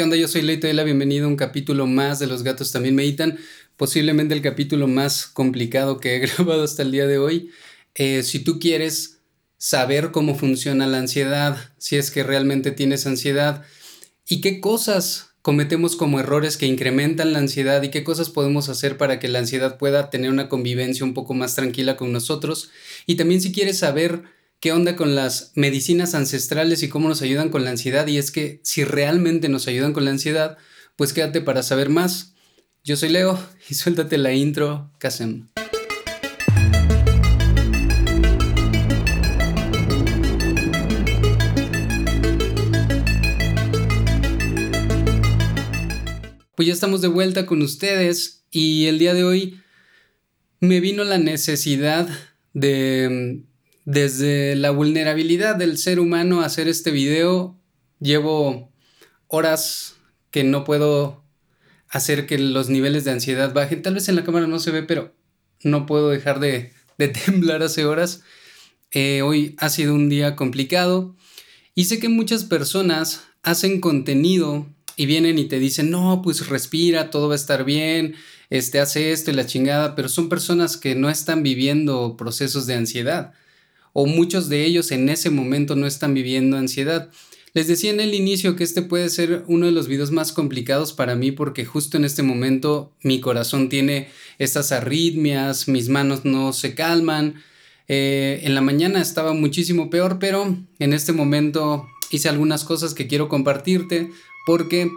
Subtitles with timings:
[0.00, 0.16] ¿Qué onda?
[0.16, 3.38] Yo soy Leito la bienvenido a un capítulo más de Los gatos también meditan,
[3.76, 7.50] posiblemente el capítulo más complicado que he grabado hasta el día de hoy.
[7.94, 9.18] Eh, si tú quieres
[9.58, 13.62] saber cómo funciona la ansiedad, si es que realmente tienes ansiedad
[14.26, 18.96] y qué cosas cometemos como errores que incrementan la ansiedad y qué cosas podemos hacer
[18.96, 22.70] para que la ansiedad pueda tener una convivencia un poco más tranquila con nosotros.
[23.04, 24.22] Y también si quieres saber
[24.60, 28.06] qué onda con las medicinas ancestrales y cómo nos ayudan con la ansiedad.
[28.06, 30.58] Y es que si realmente nos ayudan con la ansiedad,
[30.96, 32.34] pues quédate para saber más.
[32.84, 33.38] Yo soy Leo
[33.70, 35.48] y suéltate la intro, Kasem.
[46.54, 49.62] Pues ya estamos de vuelta con ustedes y el día de hoy
[50.60, 52.06] me vino la necesidad
[52.52, 53.46] de
[53.84, 57.58] desde la vulnerabilidad del ser humano a hacer este video,
[57.98, 58.70] llevo
[59.26, 59.96] horas
[60.30, 61.24] que no puedo
[61.88, 63.82] hacer que los niveles de ansiedad bajen.
[63.82, 65.14] Tal vez en la cámara no se ve, pero
[65.62, 66.72] no puedo dejar de,
[67.24, 68.22] temblar hace horas.
[68.92, 71.16] Eh, hoy ha sido un día complicado
[71.74, 74.66] y sé que muchas personas hacen contenido
[74.96, 78.16] y vienen y te dicen, no, pues respira, todo va a estar bien,
[78.50, 82.74] este hace esto y la chingada, pero son personas que no están viviendo procesos de
[82.74, 83.32] ansiedad
[83.92, 87.10] o muchos de ellos en ese momento no están viviendo ansiedad.
[87.52, 90.92] Les decía en el inicio que este puede ser uno de los videos más complicados
[90.92, 96.52] para mí porque justo en este momento mi corazón tiene estas arritmias, mis manos no
[96.52, 97.42] se calman.
[97.88, 103.08] Eh, en la mañana estaba muchísimo peor, pero en este momento hice algunas cosas que
[103.08, 104.10] quiero compartirte
[104.46, 104.88] porque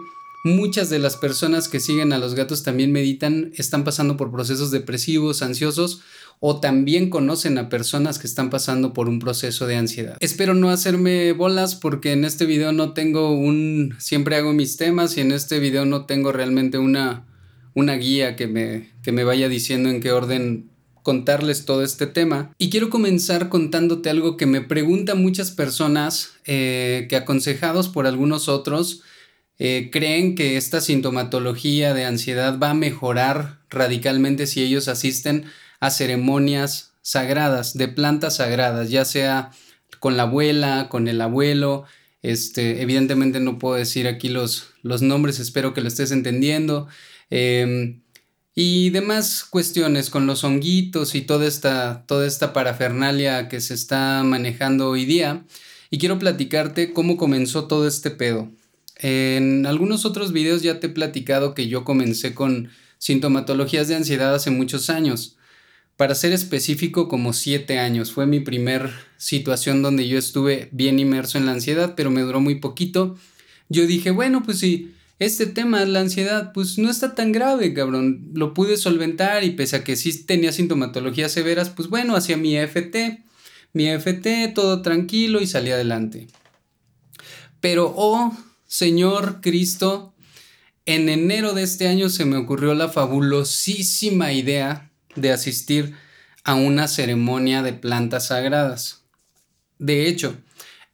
[0.44, 4.70] muchas de las personas que siguen a los gatos también meditan están pasando por procesos
[4.70, 6.02] depresivos, ansiosos
[6.38, 10.18] o también conocen a personas que están pasando por un proceso de ansiedad.
[10.20, 13.94] Espero no hacerme bolas porque en este video no tengo un...
[13.98, 17.24] siempre hago mis temas y en este video no tengo realmente una,
[17.72, 20.68] una guía que me, que me vaya diciendo en qué orden
[21.02, 22.52] contarles todo este tema.
[22.58, 28.48] Y quiero comenzar contándote algo que me preguntan muchas personas eh, que aconsejados por algunos
[28.48, 29.02] otros
[29.58, 35.44] eh, creen que esta sintomatología de ansiedad va a mejorar radicalmente si ellos asisten
[35.80, 39.50] a ceremonias sagradas, de plantas sagradas, ya sea
[40.00, 41.84] con la abuela, con el abuelo.
[42.22, 46.88] Este, evidentemente no puedo decir aquí los, los nombres, espero que lo estés entendiendo.
[47.30, 48.00] Em,
[48.54, 54.22] y demás cuestiones con los honguitos y toda esta, toda esta parafernalia que se está
[54.24, 55.44] manejando hoy día.
[55.90, 58.50] Y quiero platicarte cómo comenzó todo este pedo.
[58.96, 64.34] En algunos otros videos ya te he platicado que yo comencé con sintomatologías de ansiedad
[64.34, 65.36] hace muchos años.
[65.96, 68.12] Para ser específico, como siete años.
[68.12, 72.40] Fue mi primer situación donde yo estuve bien inmerso en la ansiedad, pero me duró
[72.40, 73.16] muy poquito.
[73.68, 78.30] Yo dije, bueno, pues sí, este tema, la ansiedad, pues no está tan grave, cabrón.
[78.34, 82.56] Lo pude solventar y pese a que sí tenía sintomatologías severas, pues bueno, hacía mi
[82.56, 82.96] EFT,
[83.72, 86.26] mi EFT, todo tranquilo y salí adelante.
[87.60, 88.36] Pero, oh,
[88.74, 90.16] Señor Cristo,
[90.84, 95.94] en enero de este año se me ocurrió la fabulosísima idea de asistir
[96.42, 99.04] a una ceremonia de plantas sagradas.
[99.78, 100.36] De hecho,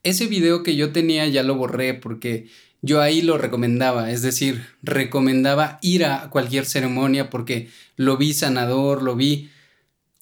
[0.02, 2.48] ese video que yo tenía ya lo borré porque
[2.82, 9.02] yo ahí lo recomendaba, es decir, recomendaba ir a cualquier ceremonia porque lo vi sanador,
[9.02, 9.48] lo vi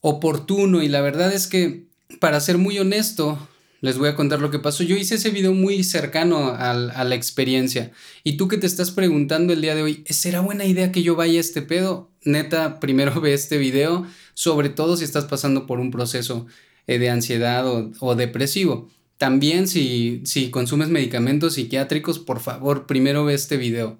[0.00, 1.88] oportuno y la verdad es que,
[2.20, 3.48] para ser muy honesto,
[3.80, 4.82] les voy a contar lo que pasó.
[4.82, 7.92] Yo hice ese video muy cercano a, a, la experiencia.
[8.24, 11.14] Y tú que te estás preguntando el día de hoy, ¿será buena idea que yo
[11.14, 12.10] vaya a este pedo?
[12.24, 16.46] Neta, primero ve este video, sobre todo si estás pasando por un proceso
[16.86, 18.88] eh, de ansiedad o, depresivo.
[19.16, 23.98] También si, si consumes medicamentos psiquiátricos, por favor, primero ve este video.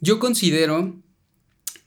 [0.00, 0.96] Yo considero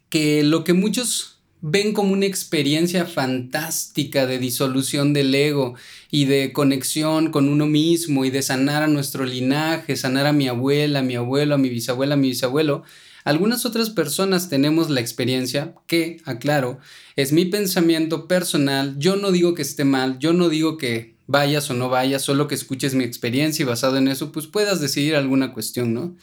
[0.09, 1.30] que lo que muchos
[1.61, 5.75] ven como una experiencia fantástica de disolución del ego
[6.09, 10.47] y de conexión con uno mismo y de sanar a nuestro linaje, sanar a mi
[10.47, 12.83] abuela, a mi abuelo, a mi bisabuela, a mi bisabuelo.
[13.23, 16.79] Algunas otras personas tenemos la experiencia que, aclaro,
[17.15, 21.69] es mi pensamiento personal, yo no digo que esté mal, yo no digo que vayas
[21.69, 25.15] o no vayas, solo que escuches mi experiencia y basado en eso pues puedas decidir
[25.15, 26.15] alguna cuestión, ¿no?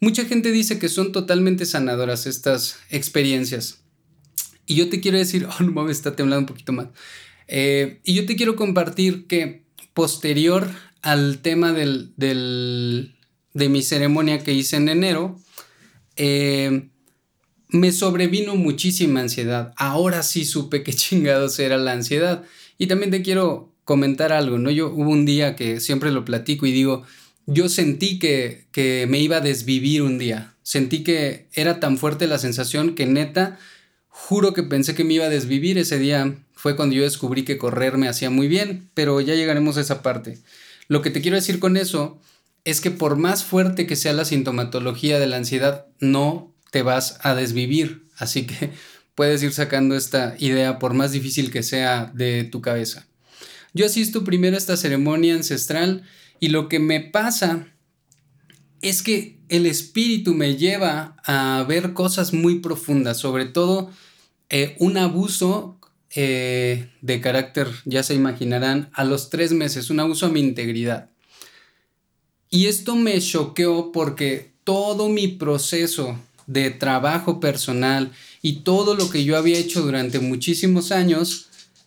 [0.00, 3.81] Mucha gente dice que son totalmente sanadoras estas experiencias.
[4.66, 6.88] Y yo te quiero decir, oh, no mames, está temblando un poquito más.
[7.48, 9.64] Eh, y yo te quiero compartir que
[9.94, 10.68] posterior
[11.02, 13.16] al tema del, del,
[13.54, 15.38] de mi ceremonia que hice en enero,
[16.16, 16.88] eh,
[17.68, 19.72] me sobrevino muchísima ansiedad.
[19.76, 22.44] Ahora sí supe qué chingados era la ansiedad.
[22.78, 24.70] Y también te quiero comentar algo, ¿no?
[24.70, 27.04] Yo hubo un día que siempre lo platico y digo,
[27.46, 30.54] yo sentí que, que me iba a desvivir un día.
[30.62, 33.58] Sentí que era tan fuerte la sensación que neta,
[34.12, 36.36] juro que pensé que me iba a desvivir ese día.
[36.54, 40.02] Fue cuando yo descubrí que correr me hacía muy bien, pero ya llegaremos a esa
[40.02, 40.38] parte.
[40.86, 42.20] Lo que te quiero decir con eso
[42.64, 47.18] es que por más fuerte que sea la sintomatología de la ansiedad, no te vas
[47.22, 48.04] a desvivir.
[48.16, 48.70] Así que
[49.14, 53.06] puedes ir sacando esta idea por más difícil que sea de tu cabeza.
[53.72, 56.02] Yo asisto primero a esta ceremonia ancestral
[56.38, 57.66] y lo que me pasa
[58.82, 63.90] es que el espíritu me lleva a ver cosas muy profundas, sobre todo
[64.52, 65.78] eh, un abuso
[66.14, 71.08] eh, de carácter, ya se imaginarán, a los tres meses, un abuso a mi integridad.
[72.50, 78.12] Y esto me choqueó porque todo mi proceso de trabajo personal
[78.42, 81.46] y todo lo que yo había hecho durante muchísimos años,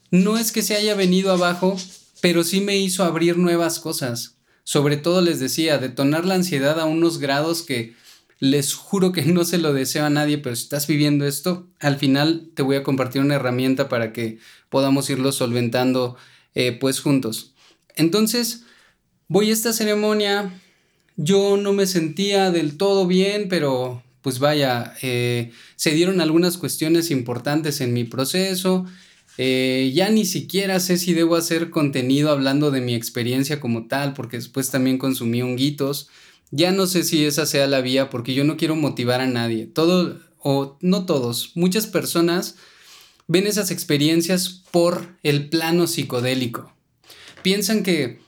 [0.09, 1.77] no es que se haya venido abajo,
[2.19, 4.38] pero sí me hizo abrir nuevas cosas.
[4.63, 7.94] Sobre todo les decía, detonar la ansiedad a unos grados que
[8.40, 11.98] les juro que no se lo deseo a nadie, pero si estás viviendo esto, al
[11.98, 14.40] final te voy a compartir una herramienta para que
[14.70, 16.18] podamos irlo solventando
[16.54, 17.54] eh, pues juntos.
[17.96, 18.64] Entonces,
[19.28, 20.62] voy a esta ceremonia,
[21.18, 27.12] yo no me sentía del todo bien, pero pues vaya, eh, se dieron algunas cuestiones
[27.12, 28.86] importantes en mi proceso.
[29.38, 34.14] Eh, ya ni siquiera sé si debo hacer contenido hablando de mi experiencia como tal,
[34.14, 36.10] porque después también consumí honguitos.
[36.56, 39.66] Ya no sé si esa sea la vía, porque yo no quiero motivar a nadie.
[39.66, 42.56] Todo, o no todos, muchas personas
[43.28, 46.74] ven esas experiencias por el plano psicodélico.
[47.42, 48.19] Piensan que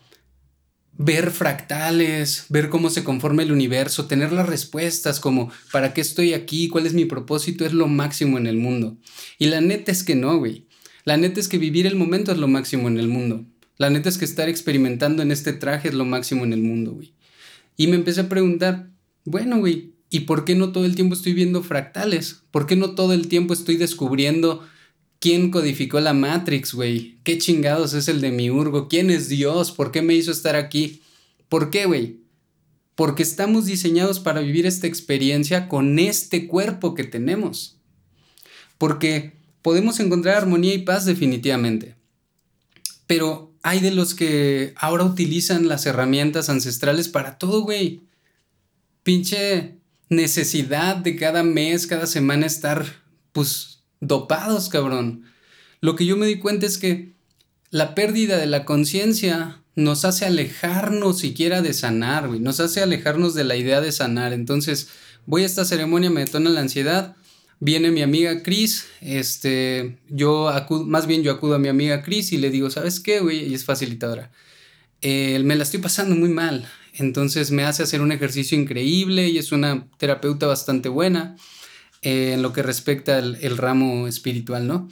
[0.92, 6.34] ver fractales, ver cómo se conforma el universo, tener las respuestas como ¿para qué estoy
[6.34, 6.68] aquí?
[6.68, 7.66] ¿Cuál es mi propósito?
[7.66, 8.98] es lo máximo en el mundo.
[9.40, 10.68] Y la neta es que no, güey.
[11.06, 13.46] La neta es que vivir el momento es lo máximo en el mundo.
[13.78, 16.92] La neta es que estar experimentando en este traje es lo máximo en el mundo,
[16.92, 17.14] güey.
[17.78, 18.90] Y me empecé a preguntar,
[19.24, 22.42] bueno, güey, ¿y por qué no todo el tiempo estoy viendo fractales?
[22.50, 24.68] ¿Por qué no todo el tiempo estoy descubriendo
[25.20, 27.20] quién codificó la Matrix, güey?
[27.24, 28.88] ¿Qué chingados es el de mi urgo?
[28.88, 29.72] ¿Quién es Dios?
[29.72, 31.02] ¿Por qué me hizo estar aquí?
[31.50, 32.22] ¿Por qué, güey?
[32.96, 37.78] Porque estamos diseñados para vivir esta experiencia con este cuerpo que tenemos.
[38.80, 41.96] Porque podemos encontrar armonía y paz definitivamente.
[43.06, 48.02] Pero hay de los que ahora utilizan las herramientas ancestrales para todo, güey.
[49.04, 49.78] Pinche
[50.10, 52.86] necesidad de cada mes, cada semana estar,
[53.32, 55.24] pues, dopados, cabrón.
[55.82, 57.14] Lo que yo me di cuenta es que
[57.70, 62.40] la pérdida de la conciencia nos hace alejarnos siquiera de sanar, güey.
[62.40, 64.34] Nos hace alejarnos de la idea de sanar.
[64.34, 64.90] Entonces,
[65.26, 67.16] voy a esta ceremonia, me detona la ansiedad
[67.60, 72.32] viene mi amiga Chris, este, yo acudo, más bien yo acudo a mi amiga Chris
[72.32, 73.50] y le digo, ¿sabes qué, güey?
[73.50, 74.32] Y es facilitadora.
[75.02, 79.38] Eh, me la estoy pasando muy mal, entonces me hace hacer un ejercicio increíble y
[79.38, 81.36] es una terapeuta bastante buena
[82.02, 84.90] eh, en lo que respecta al el ramo espiritual, ¿no?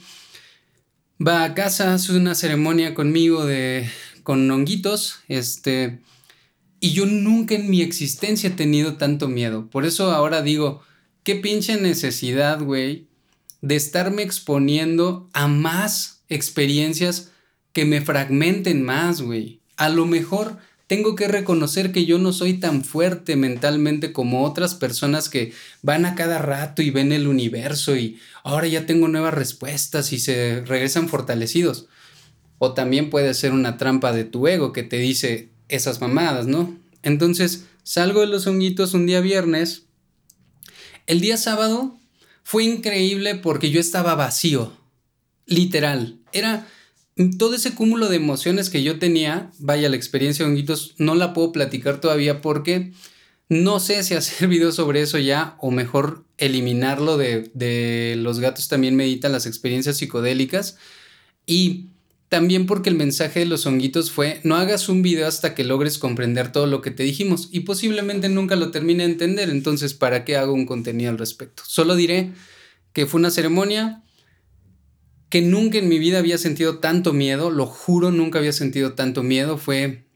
[1.24, 3.88] Va a casa, hace una ceremonia conmigo de,
[4.22, 6.00] con honguitos, este,
[6.78, 9.68] y yo nunca en mi existencia he tenido tanto miedo.
[9.70, 10.82] Por eso ahora digo,
[11.26, 13.08] qué pinche necesidad, güey,
[13.60, 17.32] de estarme exponiendo a más experiencias
[17.72, 19.58] que me fragmenten más, güey.
[19.76, 24.76] A lo mejor tengo que reconocer que yo no soy tan fuerte mentalmente como otras
[24.76, 25.52] personas que
[25.82, 30.20] van a cada rato y ven el universo y ahora ya tengo nuevas respuestas y
[30.20, 31.88] se regresan fortalecidos.
[32.58, 36.78] O también puede ser una trampa de tu ego que te dice esas mamadas, ¿no?
[37.02, 39.85] Entonces salgo de los honguitos un día viernes
[41.06, 41.98] el día sábado
[42.42, 44.72] fue increíble porque yo estaba vacío,
[45.46, 46.18] literal.
[46.32, 46.66] Era
[47.38, 51.32] todo ese cúmulo de emociones que yo tenía, vaya, la experiencia de honguitos, no la
[51.32, 52.92] puedo platicar todavía porque
[53.48, 58.68] no sé si hacer video sobre eso ya o mejor eliminarlo de, de los gatos
[58.68, 60.76] también meditan las experiencias psicodélicas.
[61.46, 61.90] Y
[62.28, 65.98] también porque el mensaje de los honguitos fue no hagas un video hasta que logres
[65.98, 70.24] comprender todo lo que te dijimos y posiblemente nunca lo termine de entender, entonces ¿para
[70.24, 71.62] qué hago un contenido al respecto?
[71.66, 72.32] Solo diré
[72.92, 74.02] que fue una ceremonia
[75.28, 79.22] que nunca en mi vida había sentido tanto miedo, lo juro, nunca había sentido tanto
[79.22, 80.06] miedo, fue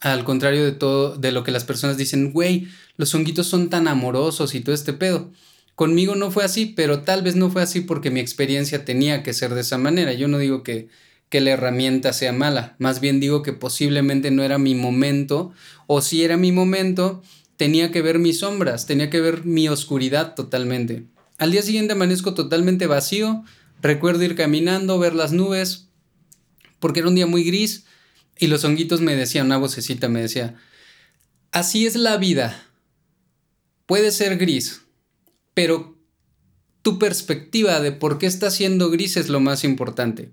[0.00, 3.88] al contrario de todo de lo que las personas dicen, güey, los honguitos son tan
[3.88, 5.30] amorosos y todo este pedo.
[5.74, 9.32] Conmigo no fue así, pero tal vez no fue así porque mi experiencia tenía que
[9.32, 10.12] ser de esa manera.
[10.12, 10.88] Yo no digo que
[11.30, 12.76] que la herramienta sea mala.
[12.78, 15.52] Más bien digo que posiblemente no era mi momento
[15.86, 17.22] o si era mi momento,
[17.56, 21.04] tenía que ver mis sombras, tenía que ver mi oscuridad totalmente.
[21.38, 23.44] Al día siguiente amanezco totalmente vacío,
[23.80, 25.88] recuerdo ir caminando, ver las nubes,
[26.80, 27.86] porque era un día muy gris
[28.38, 30.56] y los honguitos me decían, una vocecita me decía,
[31.52, 32.64] Así es la vida.
[33.86, 34.82] Puede ser gris,
[35.52, 35.98] pero
[36.82, 40.32] tu perspectiva de por qué está siendo gris es lo más importante.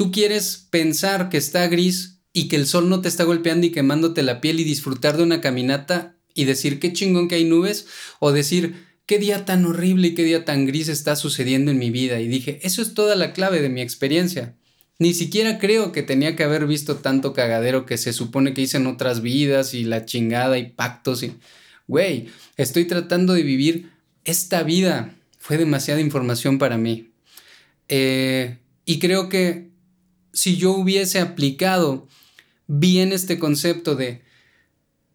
[0.00, 3.70] Tú quieres pensar que está gris y que el sol no te está golpeando y
[3.70, 7.86] quemándote la piel y disfrutar de una caminata y decir qué chingón que hay nubes
[8.18, 11.90] o decir qué día tan horrible y qué día tan gris está sucediendo en mi
[11.90, 14.56] vida y dije, eso es toda la clave de mi experiencia.
[14.98, 18.78] Ni siquiera creo que tenía que haber visto tanto cagadero que se supone que hice
[18.78, 21.34] en otras vidas y la chingada y pactos y...
[21.88, 23.90] Güey, estoy tratando de vivir
[24.24, 25.14] esta vida.
[25.38, 27.10] Fue demasiada información para mí.
[27.90, 29.69] Eh, y creo que
[30.32, 32.08] si yo hubiese aplicado
[32.66, 34.22] bien este concepto de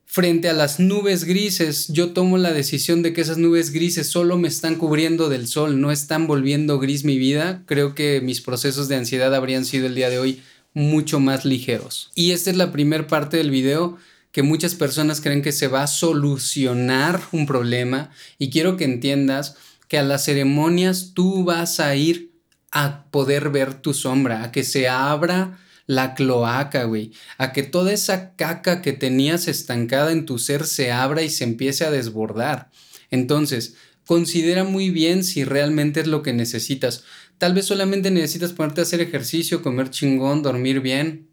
[0.05, 4.37] frente a las nubes grises, yo tomo la decisión de que esas nubes grises solo
[4.37, 8.87] me están cubriendo del sol, no están volviendo gris mi vida, creo que mis procesos
[8.87, 10.41] de ansiedad habrían sido el día de hoy
[10.73, 12.11] mucho más ligeros.
[12.15, 13.97] Y esta es la primera parte del video
[14.31, 19.55] que muchas personas creen que se va a solucionar un problema y quiero que entiendas
[19.87, 22.34] que a las ceremonias tú vas a ir
[22.75, 27.93] a poder ver tu sombra, a que se abra la cloaca, güey, a que toda
[27.93, 32.69] esa caca que tenías estancada en tu ser se abra y se empiece a desbordar.
[33.11, 37.05] Entonces, considera muy bien si realmente es lo que necesitas.
[37.37, 41.29] Tal vez solamente necesitas ponerte a hacer ejercicio, comer chingón, dormir bien.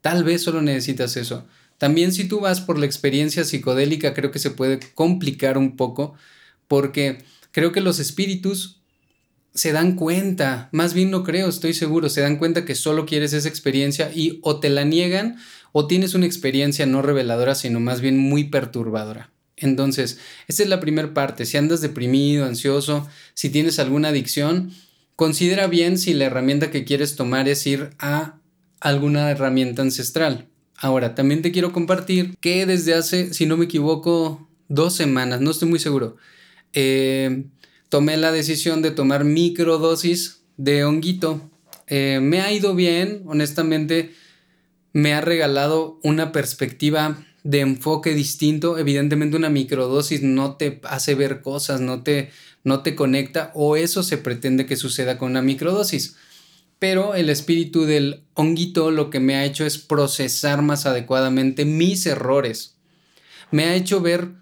[0.00, 1.46] Tal vez solo necesitas eso.
[1.76, 6.14] También si tú vas por la experiencia psicodélica, creo que se puede complicar un poco
[6.68, 7.18] porque
[7.52, 8.77] creo que los espíritus
[9.58, 13.32] se dan cuenta, más bien no creo, estoy seguro, se dan cuenta que solo quieres
[13.32, 15.36] esa experiencia y o te la niegan
[15.72, 19.32] o tienes una experiencia no reveladora, sino más bien muy perturbadora.
[19.56, 21.44] Entonces, esta es la primera parte.
[21.44, 24.70] Si andas deprimido, ansioso, si tienes alguna adicción,
[25.16, 28.38] considera bien si la herramienta que quieres tomar es ir a
[28.78, 30.46] alguna herramienta ancestral.
[30.76, 35.50] Ahora, también te quiero compartir que desde hace, si no me equivoco, dos semanas, no
[35.50, 36.16] estoy muy seguro,
[36.74, 37.46] eh,
[37.88, 41.50] tomé la decisión de tomar microdosis de honguito.
[41.86, 44.14] Eh, me ha ido bien, honestamente,
[44.92, 48.78] me ha regalado una perspectiva de enfoque distinto.
[48.78, 52.30] Evidentemente una microdosis no te hace ver cosas, no te,
[52.64, 56.16] no te conecta o eso se pretende que suceda con una microdosis.
[56.78, 62.06] Pero el espíritu del honguito lo que me ha hecho es procesar más adecuadamente mis
[62.06, 62.76] errores.
[63.50, 64.32] Me ha hecho ver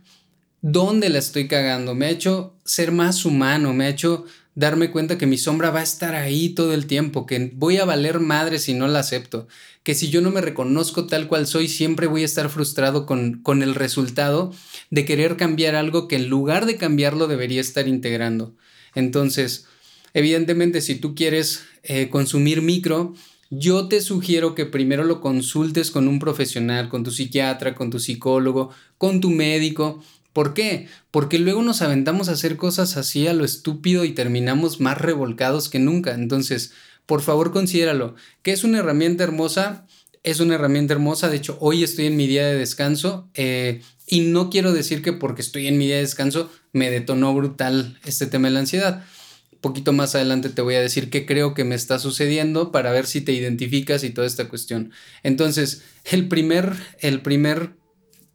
[0.61, 5.19] dónde la estoy cagando, me ha hecho ser más humano, me ha hecho darme cuenta
[5.19, 8.59] que mi sombra va a estar ahí todo el tiempo, que voy a valer madre
[8.59, 9.47] si no la acepto,
[9.83, 13.43] que si yo no me reconozco tal cual soy, siempre voy a estar frustrado con,
[13.43, 14.53] con el resultado
[14.91, 18.57] de querer cambiar algo que en lugar de cambiarlo debería estar integrando.
[18.95, 19.67] Entonces,
[20.15, 23.15] evidentemente, si tú quieres eh, consumir micro,
[23.51, 28.01] yo te sugiero que primero lo consultes con un profesional, con tu psiquiatra, con tu
[28.01, 30.03] psicólogo, con tu médico,
[30.37, 30.89] ¿Por qué?
[31.11, 35.71] Porque luego nos aventamos a hacer cosas así a lo estúpido y terminamos más revolcados
[35.71, 36.13] que nunca.
[36.13, 36.73] Entonces,
[37.07, 38.17] por favor, considéralo.
[38.43, 39.87] ¿Que es una herramienta hermosa?
[40.23, 41.31] Es una herramienta hermosa.
[41.31, 43.31] De hecho, hoy estoy en mi día de descanso.
[43.33, 47.35] Eh, y no quiero decir que porque estoy en mi día de descanso me detonó
[47.35, 49.07] brutal este tema de la ansiedad.
[49.53, 52.93] Un poquito más adelante te voy a decir qué creo que me está sucediendo para
[52.93, 54.93] ver si te identificas y toda esta cuestión.
[55.23, 57.86] Entonces, el primer, el primer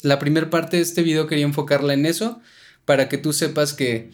[0.01, 2.41] la primera parte de este video quería enfocarla en eso,
[2.85, 4.11] para que tú sepas que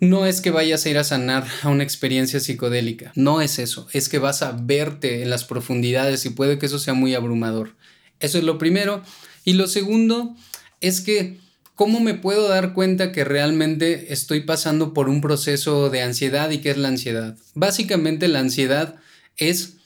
[0.00, 3.88] no es que vayas a ir a sanar a una experiencia psicodélica, no es eso,
[3.92, 7.76] es que vas a verte en las profundidades y puede que eso sea muy abrumador.
[8.20, 9.02] Eso es lo primero.
[9.44, 10.36] Y lo segundo
[10.80, 11.38] es que,
[11.74, 16.58] ¿cómo me puedo dar cuenta que realmente estoy pasando por un proceso de ansiedad y
[16.58, 17.36] qué es la ansiedad?
[17.54, 18.96] Básicamente la ansiedad
[19.36, 19.76] es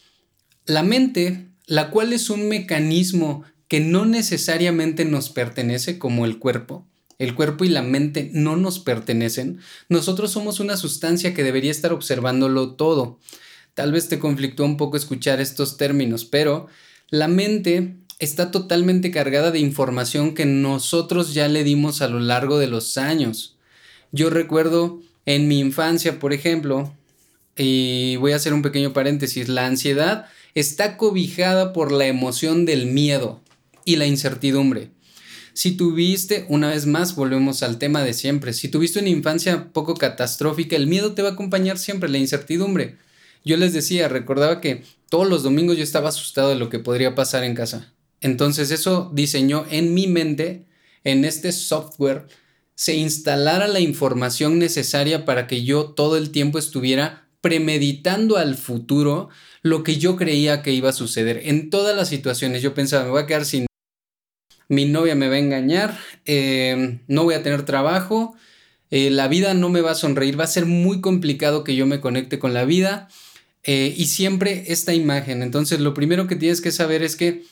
[0.65, 6.87] la mente, la cual es un mecanismo que no necesariamente nos pertenece como el cuerpo.
[7.19, 9.61] El cuerpo y la mente no nos pertenecen.
[9.89, 13.19] Nosotros somos una sustancia que debería estar observándolo todo.
[13.73, 16.67] Tal vez te conflictó un poco escuchar estos términos, pero
[17.09, 22.59] la mente está totalmente cargada de información que nosotros ya le dimos a lo largo
[22.59, 23.57] de los años.
[24.11, 26.93] Yo recuerdo en mi infancia, por ejemplo,
[27.57, 32.85] y voy a hacer un pequeño paréntesis, la ansiedad está cobijada por la emoción del
[32.85, 33.41] miedo
[33.85, 34.91] y la incertidumbre.
[35.55, 39.95] Si tuviste, una vez más, volvemos al tema de siempre, si tuviste una infancia poco
[39.95, 42.97] catastrófica, el miedo te va a acompañar siempre, la incertidumbre.
[43.45, 47.15] Yo les decía, recordaba que todos los domingos yo estaba asustado de lo que podría
[47.15, 47.93] pasar en casa.
[48.21, 50.67] Entonces eso diseñó en mi mente,
[51.05, 52.27] en este software,
[52.75, 59.29] se instalara la información necesaria para que yo todo el tiempo estuviera premeditando al futuro
[59.63, 61.43] lo que yo creía que iba a suceder.
[61.45, 63.67] En todas las situaciones yo pensaba, me voy a quedar sin
[64.73, 68.35] mi novia me va a engañar, eh, no voy a tener trabajo,
[68.91, 71.85] eh, la vida no me va a sonreír, va a ser muy complicado que yo
[71.85, 73.09] me conecte con la vida
[73.65, 75.43] eh, y siempre esta imagen.
[75.43, 77.43] Entonces lo primero que tienes que saber es que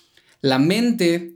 [0.40, 1.34] la mente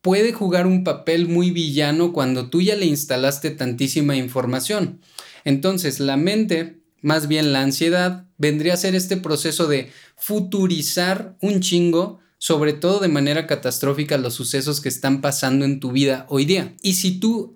[0.00, 5.02] puede jugar un papel muy villano cuando tú ya le instalaste tantísima información.
[5.44, 11.60] Entonces la mente, más bien la ansiedad, vendría a ser este proceso de futurizar un
[11.60, 16.46] chingo sobre todo de manera catastrófica los sucesos que están pasando en tu vida hoy
[16.46, 16.74] día.
[16.80, 17.54] Y si tú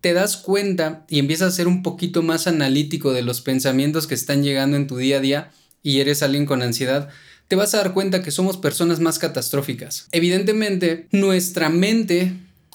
[0.00, 4.14] te das cuenta y empiezas a ser un poquito más analítico de los pensamientos que
[4.14, 5.50] están llegando en tu día a día
[5.82, 7.08] y eres alguien con ansiedad,
[7.48, 10.06] te vas a dar cuenta que somos personas más catastróficas.
[10.12, 12.32] Evidentemente, nuestra mente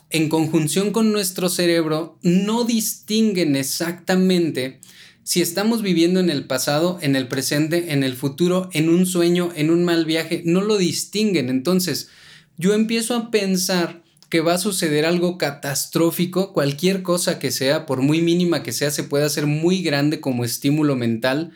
[0.09, 4.81] en conjunción con nuestro cerebro no distinguen exactamente
[5.25, 9.51] si estamos viviendo en el pasado, en el presente, en el futuro, en un sueño,
[9.55, 11.49] en un mal viaje, no lo distinguen.
[11.49, 12.09] Entonces,
[12.57, 18.03] yo empiezo a pensar que va a suceder algo catastrófico, cualquier cosa que sea, por
[18.03, 21.53] muy mínima que sea, se puede hacer muy grande como estímulo mental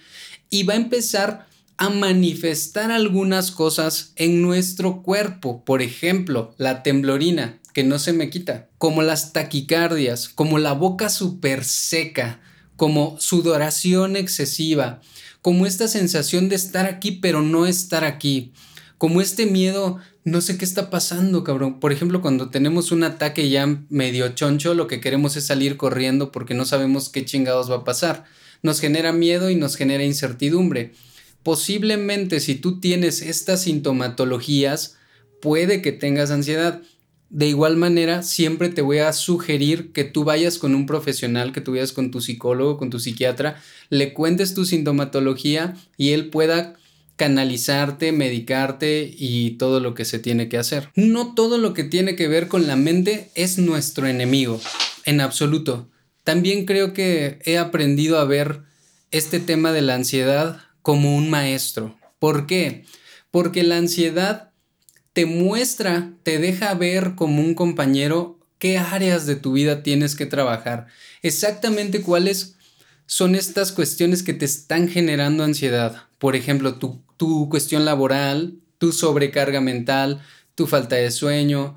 [0.50, 1.46] y va a empezar
[1.78, 8.32] a manifestar algunas cosas en nuestro cuerpo, por ejemplo, la temblorina, que no se me
[8.32, 12.42] quita, como las taquicardias, como la boca súper seca,
[12.79, 15.01] como sudoración excesiva,
[15.41, 18.53] como esta sensación de estar aquí pero no estar aquí,
[18.98, 21.79] como este miedo no sé qué está pasando, cabrón.
[21.79, 26.31] Por ejemplo, cuando tenemos un ataque ya medio choncho, lo que queremos es salir corriendo
[26.31, 28.24] porque no sabemos qué chingados va a pasar.
[28.62, 30.93] Nos genera miedo y nos genera incertidumbre.
[31.43, 34.98] Posiblemente si tú tienes estas sintomatologías,
[35.41, 36.81] puede que tengas ansiedad.
[37.29, 41.62] De igual manera, siempre te voy a sugerir que tú vayas con un profesional, que
[41.62, 46.75] tú vayas con tu psicólogo, con tu psiquiatra, le cuentes tu sintomatología y él pueda
[47.17, 50.89] canalizarte, medicarte y todo lo que se tiene que hacer.
[50.95, 54.59] No todo lo que tiene que ver con la mente es nuestro enemigo,
[55.05, 55.88] en absoluto.
[56.24, 58.62] También creo que he aprendido a ver
[59.12, 62.00] este tema de la ansiedad como un maestro.
[62.20, 62.85] ¿Por qué?
[63.31, 64.49] Porque la ansiedad
[65.20, 70.25] te muestra, te deja ver como un compañero qué áreas de tu vida tienes que
[70.25, 70.88] trabajar,
[71.22, 72.55] exactamente cuáles
[73.05, 76.03] son estas cuestiones que te están generando ansiedad.
[76.20, 80.22] Por ejemplo, tu, tu cuestión laboral, tu sobrecarga mental,
[80.55, 81.75] tu falta de sueño,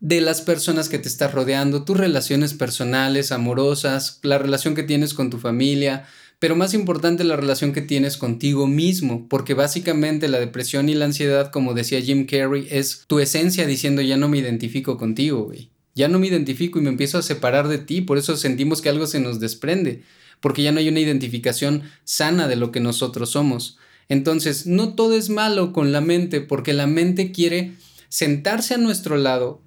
[0.00, 5.12] de las personas que te estás rodeando, tus relaciones personales, amorosas, la relación que tienes
[5.12, 6.06] con tu familia,
[6.38, 11.06] pero más importante la relación que tienes contigo mismo, porque básicamente la depresión y la
[11.06, 15.70] ansiedad, como decía Jim Carrey, es tu esencia diciendo ya no me identifico contigo, güey.
[15.94, 18.90] Ya no me identifico y me empiezo a separar de ti, por eso sentimos que
[18.90, 20.02] algo se nos desprende
[20.40, 23.78] porque ya no hay una identificación sana de lo que nosotros somos.
[24.08, 27.72] Entonces, no todo es malo con la mente, porque la mente quiere
[28.08, 29.62] sentarse a nuestro lado,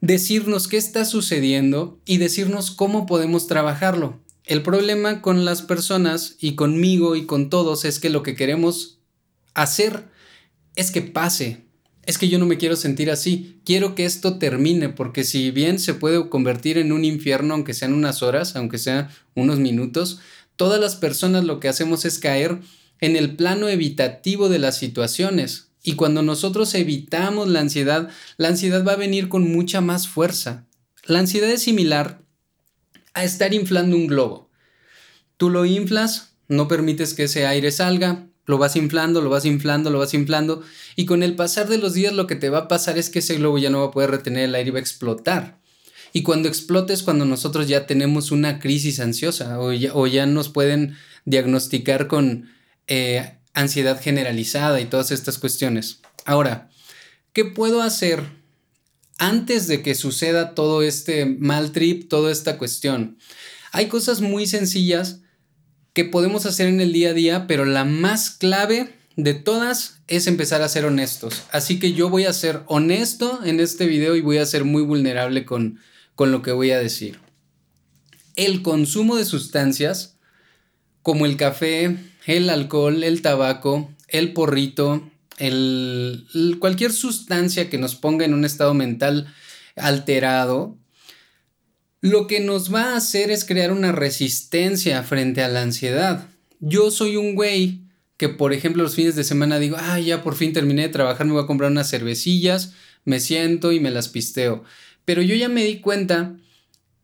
[0.00, 4.20] decirnos qué está sucediendo y decirnos cómo podemos trabajarlo.
[4.46, 9.00] El problema con las personas y conmigo y con todos es que lo que queremos
[9.54, 10.04] hacer
[10.76, 11.64] es que pase,
[12.04, 15.80] es que yo no me quiero sentir así, quiero que esto termine, porque si bien
[15.80, 20.20] se puede convertir en un infierno, aunque sean unas horas, aunque sean unos minutos,
[20.54, 22.60] todas las personas lo que hacemos es caer
[23.00, 25.70] en el plano evitativo de las situaciones.
[25.82, 30.66] Y cuando nosotros evitamos la ansiedad, la ansiedad va a venir con mucha más fuerza.
[31.04, 32.25] La ansiedad es similar
[33.16, 34.50] a estar inflando un globo.
[35.38, 39.90] Tú lo inflas, no permites que ese aire salga, lo vas inflando, lo vas inflando,
[39.90, 40.62] lo vas inflando,
[40.96, 43.20] y con el pasar de los días lo que te va a pasar es que
[43.20, 45.58] ese globo ya no va a poder retener el aire y va a explotar.
[46.12, 50.96] Y cuando explote es cuando nosotros ya tenemos una crisis ansiosa o ya, nos pueden
[51.24, 52.50] diagnosticar con
[52.86, 56.00] eh, ansiedad generalizada y todas estas cuestiones.
[56.26, 56.70] Ahora,
[57.32, 58.24] ¿qué puedo hacer
[59.18, 63.18] antes de que suceda todo este mal trip, toda esta cuestión?
[63.72, 65.20] Hay cosas muy sencillas
[65.92, 70.26] que podemos hacer en el día a día, pero la más clave de todas es
[70.26, 71.42] empezar a ser honestos.
[71.50, 74.82] Así que yo voy a ser honesto en este video y voy a ser muy
[74.82, 75.80] vulnerable con,
[76.14, 77.18] con lo que voy a decir.
[78.34, 80.18] El consumo de sustancias
[81.02, 88.24] como el café, el alcohol, el tabaco, el porrito, el, cualquier sustancia que nos ponga
[88.24, 89.32] en un estado mental
[89.76, 90.76] alterado,
[92.00, 96.28] lo que nos va a hacer es crear una resistencia frente a la ansiedad.
[96.60, 97.80] Yo soy un güey
[98.16, 101.26] que, por ejemplo, los fines de semana digo, ah, ya por fin terminé de trabajar,
[101.26, 102.72] me voy a comprar unas cervecillas,
[103.04, 104.64] me siento y me las pisteo.
[105.04, 106.36] Pero yo ya me di cuenta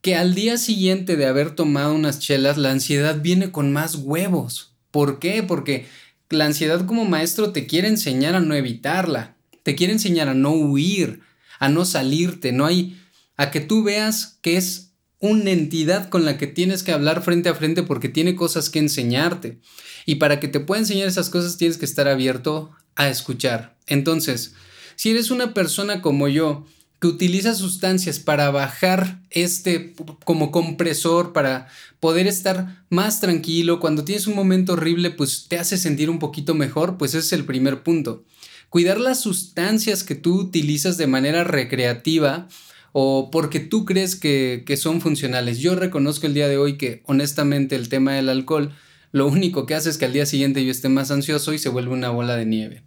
[0.01, 4.75] que al día siguiente de haber tomado unas chelas, la ansiedad viene con más huevos.
[4.90, 5.42] ¿Por qué?
[5.42, 5.87] Porque
[6.33, 10.53] la ansiedad como maestro te quiere enseñar a no evitarla, te quiere enseñar a no
[10.53, 11.21] huir,
[11.59, 12.99] a no salirte, no hay
[13.37, 17.49] a que tú veas que es una entidad con la que tienes que hablar frente
[17.49, 19.61] a frente porque tiene cosas que enseñarte.
[20.05, 23.79] Y para que te pueda enseñar esas cosas tienes que estar abierto a escuchar.
[23.87, 24.55] Entonces,
[24.97, 26.66] si eres una persona como yo,
[27.02, 29.92] que utiliza sustancias para bajar este
[30.24, 31.66] como compresor, para
[31.98, 36.54] poder estar más tranquilo, cuando tienes un momento horrible, pues te hace sentir un poquito
[36.54, 38.22] mejor, pues ese es el primer punto.
[38.68, 42.46] Cuidar las sustancias que tú utilizas de manera recreativa
[42.92, 45.58] o porque tú crees que, que son funcionales.
[45.58, 48.76] Yo reconozco el día de hoy que honestamente el tema del alcohol
[49.10, 51.68] lo único que hace es que al día siguiente yo esté más ansioso y se
[51.68, 52.84] vuelve una bola de nieve.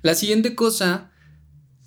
[0.00, 1.11] La siguiente cosa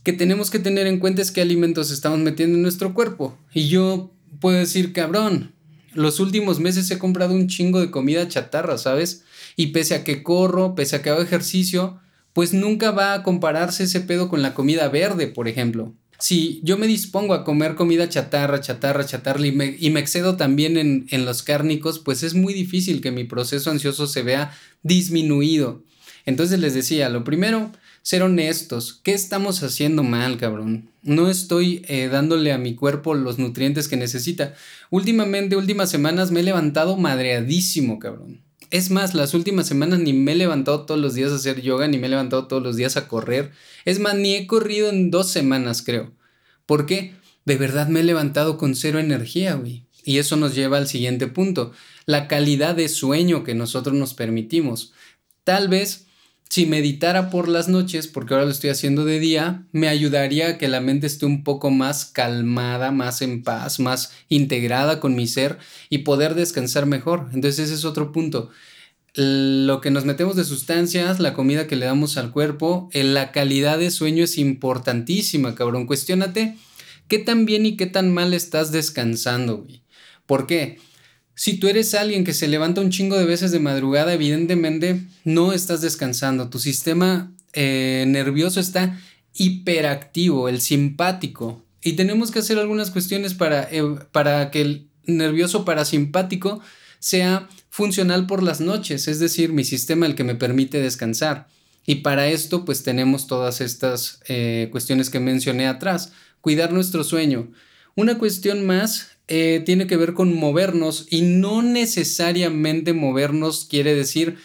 [0.05, 3.35] que tenemos que tener en cuenta es qué alimentos estamos metiendo en nuestro cuerpo.
[3.51, 5.53] Y yo puedo decir, cabrón,
[5.93, 9.23] los últimos meses he comprado un chingo de comida chatarra, ¿sabes?
[9.55, 11.99] Y pese a que corro, pese a que hago ejercicio,
[12.33, 15.95] pues nunca va a compararse ese pedo con la comida verde, por ejemplo.
[16.19, 20.37] Si yo me dispongo a comer comida chatarra, chatarra, chatarra y me, y me excedo
[20.37, 24.55] también en, en los cárnicos, pues es muy difícil que mi proceso ansioso se vea
[24.83, 25.81] disminuido.
[26.27, 27.71] Entonces les decía, lo primero,
[28.05, 29.01] ser honestos.
[29.01, 30.91] ¿Qué estamos haciendo mal, cabrón?
[31.01, 34.53] No estoy eh, dándole a mi cuerpo los nutrientes que necesita.
[34.91, 38.43] Últimamente, últimas semanas me he levantado madreadísimo, cabrón.
[38.69, 41.87] Es más, las últimas semanas ni me he levantado todos los días a hacer yoga,
[41.87, 43.53] ni me he levantado todos los días a correr.
[43.85, 46.11] Es más, ni he corrido en dos semanas, creo.
[46.67, 47.15] ¿Por qué?
[47.45, 49.87] De verdad me he levantado con cero energía, güey.
[50.03, 51.71] Y eso nos lleva al siguiente punto,
[52.05, 54.93] la calidad de sueño que nosotros nos permitimos.
[55.43, 56.04] Tal vez
[56.49, 60.57] si meditara por las noches, porque ahora lo estoy haciendo de día, me ayudaría a
[60.57, 65.27] que la mente esté un poco más calmada, más en paz, más integrada con mi
[65.27, 65.57] ser
[65.89, 67.29] y poder descansar mejor.
[67.33, 68.51] Entonces ese es otro punto.
[69.15, 73.79] Lo que nos metemos de sustancias, la comida que le damos al cuerpo, la calidad
[73.79, 75.87] de sueño es importantísima, cabrón.
[75.87, 76.57] Cuestiónate
[77.07, 79.83] qué tan bien y qué tan mal estás descansando, güey.
[80.25, 80.79] ¿Por qué?
[81.35, 85.51] Si tú eres alguien que se levanta un chingo de veces de madrugada, evidentemente no
[85.51, 86.49] estás descansando.
[86.49, 88.97] Tu sistema eh, nervioso está
[89.33, 91.61] hiperactivo, el simpático.
[91.83, 96.61] Y tenemos que hacer algunas cuestiones para, eh, para que el nervioso parasimpático
[96.99, 101.47] sea funcional por las noches, es decir, mi sistema el que me permite descansar.
[101.85, 106.13] Y para esto pues tenemos todas estas eh, cuestiones que mencioné atrás.
[106.41, 107.51] Cuidar nuestro sueño.
[107.95, 114.37] Una cuestión más eh, tiene que ver con movernos y no necesariamente movernos quiere decir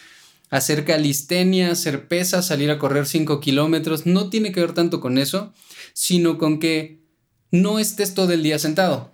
[0.49, 5.17] hacer calistenia, hacer pesas, salir a correr 5 kilómetros, no tiene que ver tanto con
[5.17, 5.53] eso,
[5.93, 6.99] sino con que
[7.51, 9.13] no estés todo el día sentado.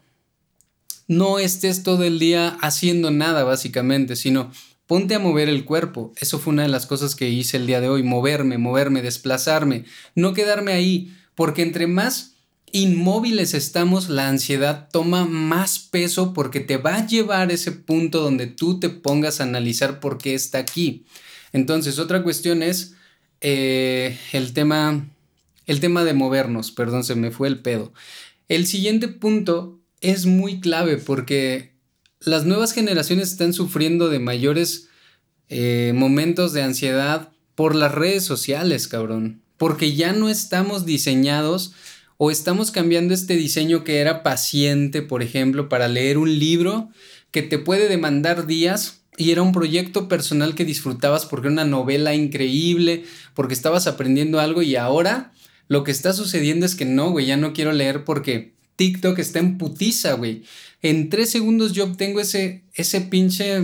[1.08, 4.51] No estés todo el día haciendo nada, básicamente, sino
[4.88, 6.13] ponte a mover el cuerpo.
[6.19, 9.86] Eso fue una de las cosas que hice el día de hoy, moverme, moverme, desplazarme,
[10.15, 12.37] no quedarme ahí, porque entre más
[12.71, 18.21] inmóviles estamos, la ansiedad toma más peso porque te va a llevar a ese punto
[18.21, 21.06] donde tú te pongas a analizar por qué está aquí.
[21.53, 22.95] Entonces, otra cuestión es
[23.41, 25.08] eh, el tema,
[25.65, 27.93] el tema de movernos, perdón, se me fue el pedo.
[28.49, 31.71] El siguiente punto es muy clave porque
[32.19, 34.89] las nuevas generaciones están sufriendo de mayores
[35.49, 39.41] eh, momentos de ansiedad por las redes sociales, cabrón.
[39.58, 41.73] Porque ya no estamos diseñados
[42.17, 46.89] o estamos cambiando este diseño que era paciente, por ejemplo, para leer un libro
[47.32, 51.65] que te puede demandar días y era un proyecto personal que disfrutabas porque era una
[51.65, 53.03] novela increíble,
[53.34, 55.32] porque estabas aprendiendo algo y ahora
[55.67, 59.39] lo que está sucediendo es que no, güey, ya no quiero leer porque TikTok está
[59.39, 60.43] en putiza, güey.
[60.82, 63.62] En tres segundos yo obtengo ese, ese pinche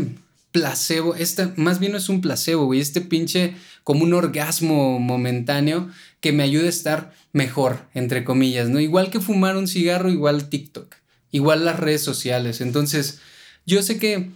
[0.54, 5.90] placebo, esta, más bien no es un placebo, güey, este pinche como un orgasmo momentáneo
[6.22, 8.80] que me ayude a estar mejor, entre comillas, ¿no?
[8.80, 10.96] Igual que fumar un cigarro, igual TikTok,
[11.32, 12.62] igual las redes sociales.
[12.62, 13.20] Entonces,
[13.66, 14.30] yo sé que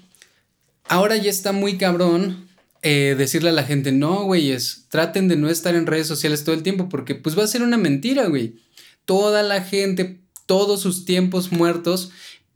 [0.89, 2.47] ahora ya está muy cabrón
[2.81, 6.55] eh, decirle a la gente, no, güeyes, traten de no estar en redes sociales todo
[6.55, 8.55] el tiempo, porque pues va a ser una mentira, güey.
[9.05, 12.09] Toda la gente, todos sus tiempos muertos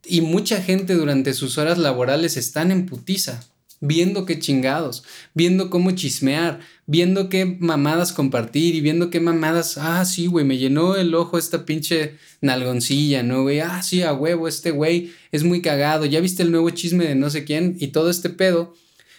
[0.04, 3.51] y mucha gente durante sus horas laborales están en putiza
[3.82, 5.02] viendo qué chingados,
[5.34, 10.56] viendo cómo chismear, viendo qué mamadas compartir y viendo qué mamadas, ah, sí, güey, me
[10.56, 13.58] llenó el ojo esta pinche nalgoncilla, ¿no, güey?
[13.58, 17.16] Ah, sí, a huevo, este güey es muy cagado, ya viste el nuevo chisme de
[17.16, 18.72] no sé quién y todo este pedo,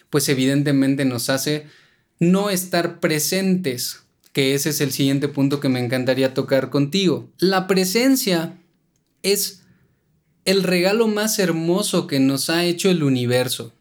[0.08, 1.66] pues evidentemente nos hace
[2.18, 4.00] no estar presentes,
[4.32, 7.30] que ese es el siguiente punto que me encantaría tocar contigo.
[7.38, 8.56] La presencia
[9.22, 9.60] es
[10.46, 13.74] el regalo más hermoso que nos ha hecho el universo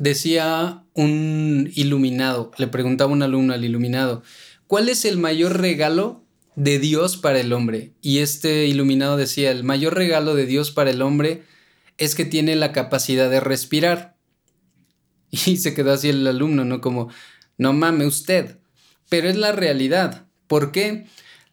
[0.00, 4.24] decía un iluminado, le preguntaba un alumno al iluminado,
[4.66, 6.24] ¿cuál es el mayor regalo
[6.56, 7.94] de Dios para el hombre.
[8.02, 11.42] Y este iluminado decía, el mayor regalo de Dios para el hombre
[11.96, 14.16] es que tiene la capacidad de respirar.
[15.30, 16.80] Y se quedó así el alumno, ¿no?
[16.80, 17.08] Como,
[17.56, 18.58] no mame usted.
[19.08, 20.26] Pero es la realidad.
[20.48, 21.06] ¿Por qué?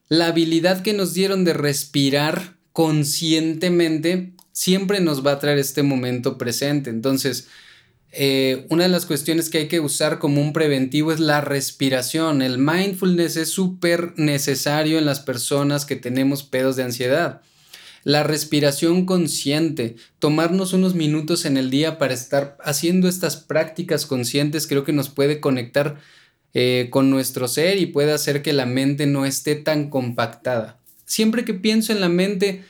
[0.10, 6.38] La habilidad que nos dieron de respirar conscientemente siempre nos va a traer este momento
[6.38, 6.90] presente.
[6.90, 7.50] Entonces,
[8.12, 12.42] eh, una de las cuestiones que hay que usar como un preventivo es la respiración.
[12.42, 17.42] El mindfulness es súper necesario en las personas que tenemos pedos de ansiedad.
[18.04, 24.66] La respiración consciente, tomarnos unos minutos en el día para estar haciendo estas prácticas conscientes
[24.66, 25.98] creo que nos puede conectar
[26.54, 30.80] eh, con nuestro ser y puede hacer que la mente no esté tan compactada.
[31.06, 32.64] Siempre que pienso en la mente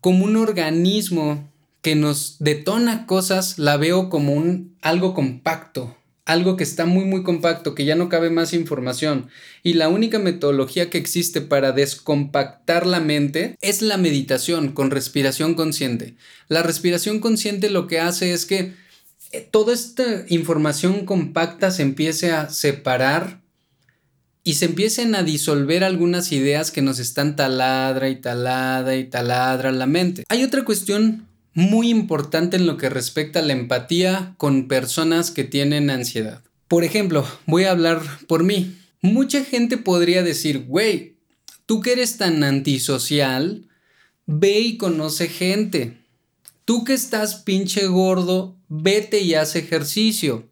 [0.00, 1.47] como un organismo
[1.82, 7.22] que nos detona cosas, la veo como un algo compacto, algo que está muy muy
[7.22, 9.28] compacto, que ya no cabe más información.
[9.62, 15.54] Y la única metodología que existe para descompactar la mente es la meditación con respiración
[15.54, 16.16] consciente.
[16.48, 18.74] La respiración consciente lo que hace es que
[19.30, 23.40] eh, toda esta información compacta se empiece a separar
[24.42, 29.70] y se empiecen a disolver algunas ideas que nos están taladra y taladra y taladra
[29.72, 30.24] la mente.
[30.28, 31.27] Hay otra cuestión
[31.58, 36.40] muy importante en lo que respecta a la empatía con personas que tienen ansiedad.
[36.68, 38.78] Por ejemplo, voy a hablar por mí.
[39.02, 41.16] Mucha gente podría decir, güey,
[41.66, 43.66] tú que eres tan antisocial,
[44.24, 45.98] ve y conoce gente.
[46.64, 50.48] Tú que estás pinche gordo, vete y haz ejercicio.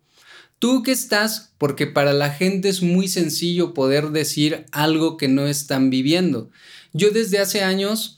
[0.59, 5.47] Tú que estás, porque para la gente es muy sencillo poder decir algo que no
[5.47, 6.51] están viviendo.
[6.93, 8.16] Yo desde hace años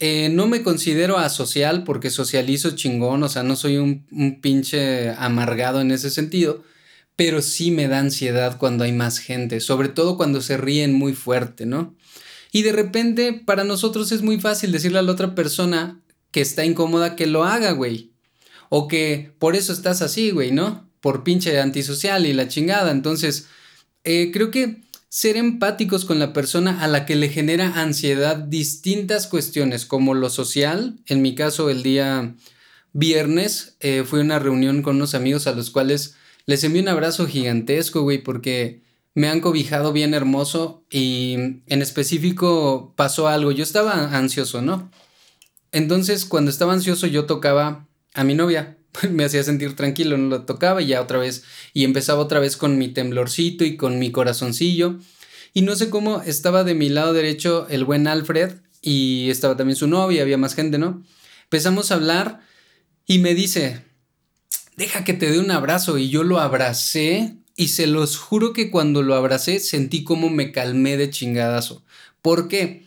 [0.00, 5.10] eh, no me considero asocial porque socializo chingón, o sea, no soy un, un, pinche
[5.10, 6.64] amargado en ese sentido,
[7.16, 11.14] pero sí me da ansiedad cuando hay más gente, sobre todo cuando se ríen muy
[11.14, 11.94] fuerte, ¿no?
[12.54, 16.64] Y de repente para nosotros es muy fácil decirle a la otra persona que está
[16.64, 18.12] incómoda que lo haga, güey.
[18.68, 20.90] O que por eso estás así, güey, ¿no?
[21.00, 22.90] Por pinche antisocial y la chingada.
[22.90, 23.46] Entonces,
[24.02, 24.82] eh, creo que
[25.14, 30.28] ser empáticos con la persona a la que le genera ansiedad distintas cuestiones, como lo
[30.28, 30.98] social.
[31.06, 32.34] En mi caso, el día
[32.92, 36.88] viernes eh, fui a una reunión con unos amigos a los cuales les envié un
[36.88, 38.82] abrazo gigantesco, güey, porque
[39.14, 41.34] me han cobijado bien hermoso y
[41.68, 43.52] en específico pasó algo.
[43.52, 44.90] Yo estaba ansioso, ¿no?
[45.70, 48.78] Entonces, cuando estaba ansioso, yo tocaba a mi novia.
[49.10, 52.56] me hacía sentir tranquilo, no lo tocaba y ya otra vez, y empezaba otra vez
[52.56, 54.98] con mi temblorcito y con mi corazoncillo.
[55.52, 59.76] Y no sé cómo estaba de mi lado derecho el buen Alfred y estaba también
[59.76, 61.02] su novia, había más gente, ¿no?
[61.44, 62.40] Empezamos a hablar
[63.06, 63.82] y me dice,
[64.76, 68.70] deja que te dé un abrazo y yo lo abracé y se los juro que
[68.70, 71.84] cuando lo abracé sentí como me calmé de chingadazo.
[72.20, 72.84] ¿Por qué?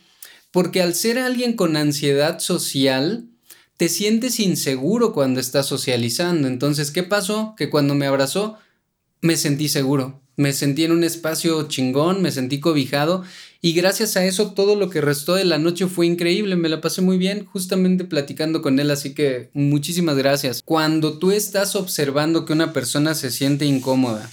[0.50, 3.28] Porque al ser alguien con ansiedad social,
[3.78, 6.48] te sientes inseguro cuando estás socializando.
[6.48, 7.54] Entonces, ¿qué pasó?
[7.56, 8.58] Que cuando me abrazó,
[9.22, 10.20] me sentí seguro.
[10.36, 13.24] Me sentí en un espacio chingón, me sentí cobijado
[13.60, 16.80] y gracias a eso todo lo que restó de la noche fue increíble, me la
[16.80, 20.62] pasé muy bien justamente platicando con él, así que muchísimas gracias.
[20.64, 24.30] Cuando tú estás observando que una persona se siente incómoda,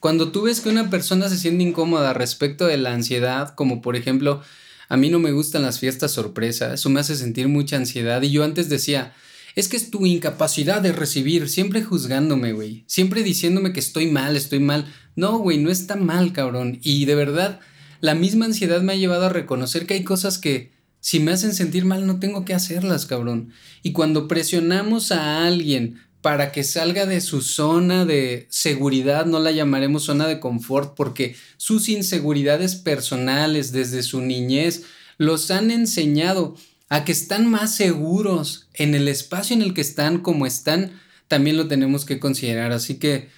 [0.00, 3.96] cuando tú ves que una persona se siente incómoda respecto de la ansiedad, como por
[3.96, 4.42] ejemplo
[4.88, 8.30] a mí no me gustan las fiestas sorpresa, eso me hace sentir mucha ansiedad y
[8.30, 9.14] yo antes decía,
[9.54, 14.36] es que es tu incapacidad de recibir, siempre juzgándome, güey, siempre diciéndome que estoy mal,
[14.36, 14.86] estoy mal.
[15.16, 16.78] No, güey, no está mal, cabrón.
[16.80, 17.60] Y de verdad,
[18.00, 20.70] la misma ansiedad me ha llevado a reconocer que hay cosas que
[21.00, 23.52] si me hacen sentir mal no tengo que hacerlas, cabrón.
[23.82, 29.52] Y cuando presionamos a alguien para que salga de su zona de seguridad, no la
[29.52, 34.84] llamaremos zona de confort, porque sus inseguridades personales desde su niñez
[35.16, 36.56] los han enseñado
[36.88, 40.92] a que están más seguros en el espacio en el que están como están,
[41.28, 42.72] también lo tenemos que considerar.
[42.72, 43.28] Así que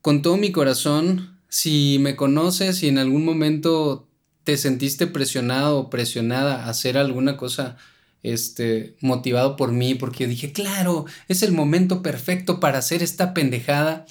[0.00, 4.08] con todo mi corazón, si me conoces y en algún momento
[4.44, 7.76] te sentiste presionado o presionada a hacer alguna cosa
[8.22, 13.34] este, motivado por mí, porque yo dije, claro, es el momento perfecto para hacer esta
[13.34, 14.06] pendejada.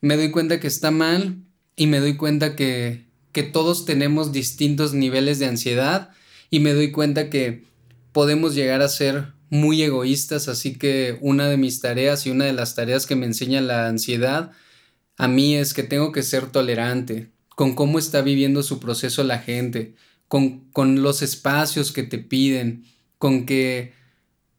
[0.00, 1.38] Me doy cuenta que está mal
[1.76, 6.10] y me doy cuenta que, que todos tenemos distintos niveles de ansiedad
[6.50, 7.64] y me doy cuenta que
[8.12, 12.52] podemos llegar a ser muy egoístas, así que una de mis tareas y una de
[12.52, 14.52] las tareas que me enseña la ansiedad
[15.16, 19.38] a mí es que tengo que ser tolerante con cómo está viviendo su proceso la
[19.38, 19.94] gente,
[20.28, 22.84] con, con los espacios que te piden,
[23.18, 23.92] con que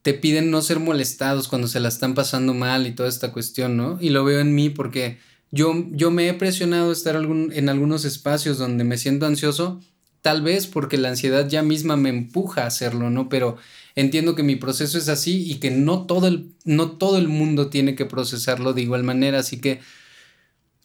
[0.02, 3.76] te piden no ser molestados cuando se la están pasando mal y toda esta cuestión,
[3.78, 3.98] ¿no?
[4.00, 5.18] Y lo veo en mí porque
[5.52, 9.82] yo, yo me he presionado a estar en algunos espacios donde me siento ansioso
[10.22, 13.30] tal vez porque la ansiedad ya misma me empuja a hacerlo, ¿no?
[13.30, 13.58] Pero
[13.96, 17.70] entiendo que mi proceso es así y que no todo el, no todo el mundo
[17.70, 19.80] tiene que procesarlo de igual manera, así que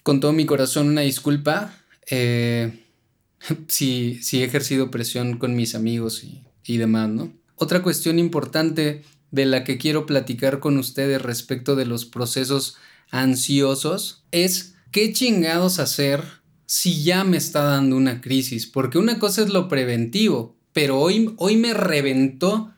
[0.03, 1.75] con todo mi corazón una disculpa
[2.09, 2.85] eh,
[3.69, 7.33] si, he ejercido presión con mis amigos y, y demás, ¿no?
[7.57, 12.77] Otra cuestión importante de la que quiero platicar con ustedes respecto de los procesos
[13.11, 16.23] ansiosos es qué chingados hacer
[16.67, 21.35] si ya me está dando una crisis, porque una cosa es lo preventivo, pero hoy,
[21.37, 22.73] hoy me reventó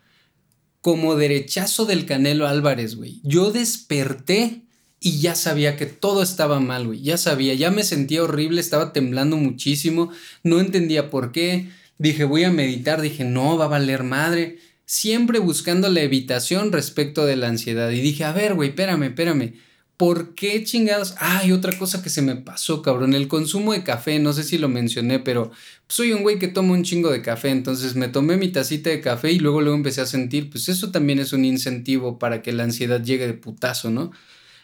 [0.80, 3.20] como derechazo del Canelo Álvarez, güey.
[3.22, 4.64] Yo desperté
[5.00, 7.02] y ya sabía que todo estaba mal, güey.
[7.02, 10.10] Ya sabía, ya me sentía horrible, estaba temblando muchísimo,
[10.42, 11.70] no entendía por qué.
[11.98, 14.58] Dije, voy a meditar, dije, no, va a valer madre.
[14.86, 17.90] Siempre buscando la evitación respecto de la ansiedad.
[17.90, 19.54] Y dije, a ver, güey, espérame, espérame.
[19.96, 21.14] ¿Por qué chingados?
[21.18, 23.14] Ay, otra cosa que se me pasó, cabrón.
[23.14, 25.52] El consumo de café, no sé si lo mencioné, pero
[25.88, 27.50] soy un güey que toma un chingo de café.
[27.50, 30.90] Entonces me tomé mi tacita de café y luego luego empecé a sentir, pues eso
[30.90, 34.10] también es un incentivo para que la ansiedad llegue de putazo, ¿no?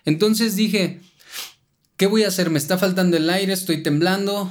[0.04, 1.00] Entonces dije,
[1.96, 2.50] ¿qué voy a hacer?
[2.50, 4.50] Me está faltando el aire, estoy temblando,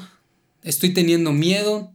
[0.63, 1.93] estoy teniendo miedo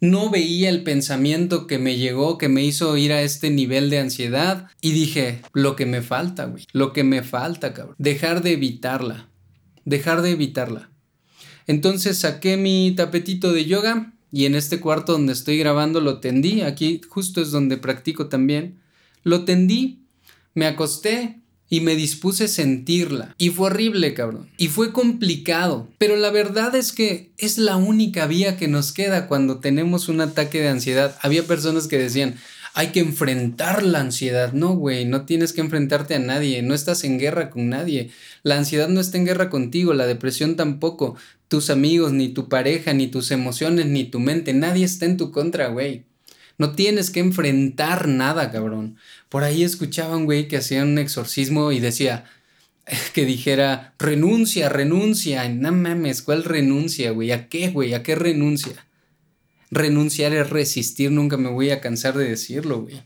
[0.00, 3.98] no veía el pensamiento que me llegó, que me hizo ir a este nivel de
[3.98, 8.52] ansiedad y dije, lo que me falta, güey, lo que me falta, cabrón, dejar de
[8.52, 9.28] evitarla,
[9.84, 10.90] dejar de evitarla.
[11.66, 16.60] Entonces saqué mi tapetito de yoga y en este cuarto donde estoy grabando lo tendí,
[16.60, 18.80] aquí justo es donde practico también,
[19.22, 20.02] lo tendí,
[20.54, 23.34] me acosté, y me dispuse a sentirla.
[23.38, 24.48] Y fue horrible, cabrón.
[24.56, 25.88] Y fue complicado.
[25.98, 30.20] Pero la verdad es que es la única vía que nos queda cuando tenemos un
[30.20, 31.18] ataque de ansiedad.
[31.22, 32.36] Había personas que decían,
[32.74, 34.52] hay que enfrentar la ansiedad.
[34.52, 38.10] No, güey, no tienes que enfrentarte a nadie, no estás en guerra con nadie.
[38.42, 41.16] La ansiedad no está en guerra contigo, la depresión tampoco.
[41.46, 45.30] Tus amigos, ni tu pareja, ni tus emociones, ni tu mente, nadie está en tu
[45.30, 46.04] contra, güey.
[46.58, 48.96] No tienes que enfrentar nada, cabrón.
[49.34, 52.24] Por ahí escuchaba un güey que hacía un exorcismo y decía
[53.14, 55.48] que dijera, renuncia, renuncia.
[55.48, 57.32] No mames, ¿cuál renuncia, güey?
[57.32, 57.94] ¿A qué, güey?
[57.94, 58.86] ¿A qué renuncia?
[59.72, 63.02] Renunciar es resistir, nunca me voy a cansar de decirlo, güey.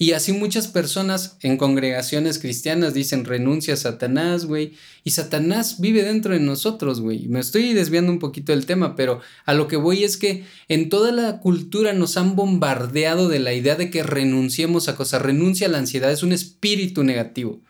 [0.00, 4.74] Y así muchas personas en congregaciones cristianas dicen renuncia a Satanás, güey.
[5.02, 7.26] Y Satanás vive dentro de nosotros, güey.
[7.26, 10.88] Me estoy desviando un poquito del tema, pero a lo que voy es que en
[10.88, 15.20] toda la cultura nos han bombardeado de la idea de que renunciemos a cosas.
[15.20, 17.60] Renuncia a la ansiedad, es un espíritu negativo.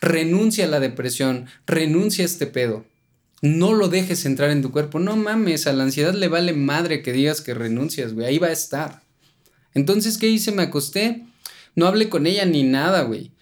[0.00, 2.86] Renuncia a la depresión, renuncia a este pedo.
[3.42, 5.00] No lo dejes entrar en tu cuerpo.
[5.00, 8.26] No mames, a la ansiedad le vale madre que digas que renuncias, güey.
[8.26, 9.02] Ahí va a estar.
[9.74, 10.50] Entonces, ¿qué hice?
[10.50, 11.26] Me acosté
[11.74, 13.32] no hablé con ella ni nada, güey.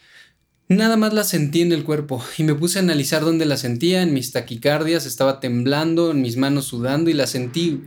[0.68, 4.02] Nada más la sentí en el cuerpo y me puse a analizar dónde la sentía,
[4.02, 7.82] en mis taquicardias, estaba temblando, en mis manos sudando y la sentí.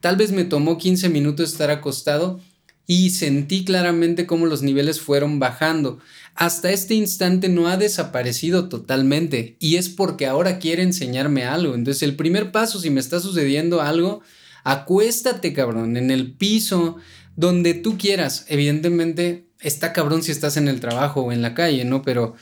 [0.00, 2.40] Tal vez me tomó 15 minutos estar acostado
[2.86, 6.00] y sentí claramente cómo los niveles fueron bajando.
[6.34, 11.74] Hasta este instante no ha desaparecido totalmente y es porque ahora quiere enseñarme algo.
[11.74, 14.22] Entonces el primer paso, si me está sucediendo algo,
[14.64, 16.96] acuéstate cabrón en el piso,
[17.36, 18.44] donde tú quieras.
[18.48, 22.02] Evidentemente está cabrón si estás en el trabajo o en la calle, ¿no?
[22.02, 22.34] Pero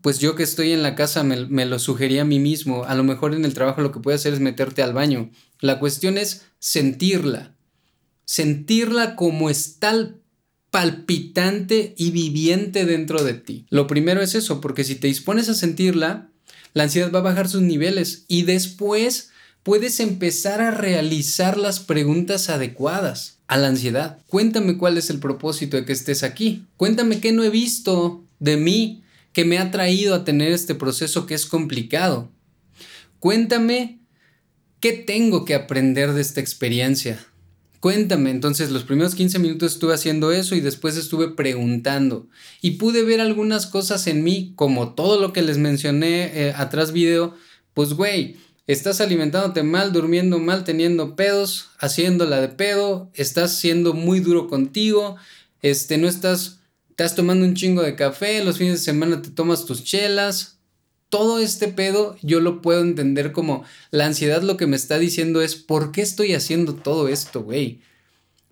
[0.00, 2.84] pues yo que estoy en la casa me, lo sugería a mí mismo.
[2.84, 5.30] A lo mejor en el trabajo lo que puedes hacer es meterte al baño.
[5.60, 7.54] La cuestión es sentirla.
[8.24, 10.14] Sentirla como está
[10.70, 13.66] palpitante y viviente dentro de ti.
[13.70, 16.30] Lo primero es eso, porque si te dispones a sentirla,
[16.72, 19.29] la ansiedad va a bajar sus niveles y después
[19.62, 24.18] puedes empezar a realizar las preguntas adecuadas a la ansiedad.
[24.28, 26.66] Cuéntame cuál es el propósito de que estés aquí.
[26.76, 31.26] Cuéntame qué no he visto de mí que me ha traído a tener este proceso
[31.26, 32.30] que es complicado.
[33.18, 34.00] Cuéntame
[34.80, 37.24] qué tengo que aprender de esta experiencia.
[37.80, 42.28] Cuéntame, entonces los primeros 15 minutos estuve haciendo eso y después estuve preguntando
[42.60, 46.92] y pude ver algunas cosas en mí, como todo lo que les mencioné eh, atrás
[46.92, 47.34] video,
[47.72, 48.36] pues güey,
[48.72, 55.16] estás alimentándote mal, durmiendo mal, teniendo pedos, haciéndola de pedo, estás siendo muy duro contigo,
[55.62, 59.64] este, no estás, estás tomando un chingo de café, los fines de semana te tomas
[59.64, 60.58] tus chelas.
[61.08, 65.42] Todo este pedo yo lo puedo entender como la ansiedad lo que me está diciendo
[65.42, 67.80] es, ¿por qué estoy haciendo todo esto, güey?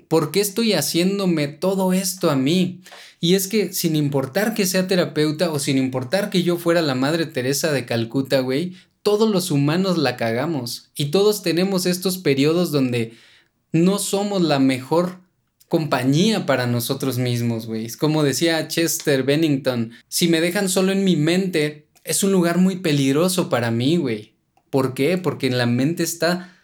[0.08, 2.80] ¿Por qué estoy haciéndome todo esto a mí?
[3.20, 6.96] Y es que sin importar que sea terapeuta o sin importar que yo fuera la
[6.96, 12.72] Madre Teresa de Calcuta, güey, todos los humanos la cagamos y todos tenemos estos periodos
[12.72, 13.14] donde
[13.72, 15.20] no somos la mejor
[15.68, 17.90] compañía para nosotros mismos, güey.
[17.92, 22.76] Como decía Chester Bennington, si me dejan solo en mi mente, es un lugar muy
[22.76, 24.34] peligroso para mí, güey.
[24.70, 25.18] ¿Por qué?
[25.18, 26.54] Porque en la mente está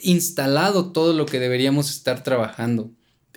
[0.00, 2.90] instalado todo lo que deberíamos estar trabajando.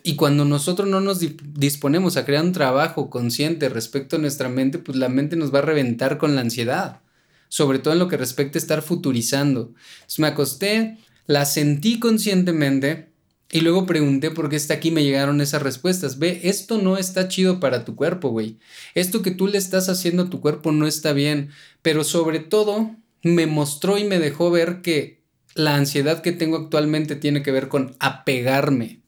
[0.04, 4.80] Y cuando nosotros no nos disponemos a crear un trabajo consciente respecto a nuestra mente,
[4.80, 7.02] pues la mente nos va a reventar con la ansiedad,
[7.50, 9.74] sobre todo en lo que respecta a estar futurizando.
[10.18, 13.10] Me acosté, la sentí conscientemente
[13.50, 16.20] y luego pregunté por qué está aquí me llegaron esas respuestas.
[16.20, 18.58] Ve, esto no está chido para tu cuerpo, güey.
[18.94, 21.50] Esto que tú le estás haciendo a tu cuerpo no está bien,
[21.82, 25.24] pero sobre todo me mostró y me dejó ver que
[25.56, 29.02] la ansiedad que tengo actualmente tiene que ver con apegarme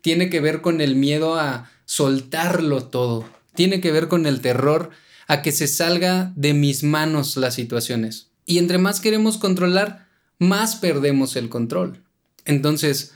[0.00, 4.90] tiene que ver con el miedo a soltarlo todo, tiene que ver con el terror
[5.28, 8.30] a que se salga de mis manos las situaciones.
[8.46, 10.08] Y entre más queremos controlar,
[10.38, 12.02] más perdemos el control.
[12.46, 13.12] Entonces,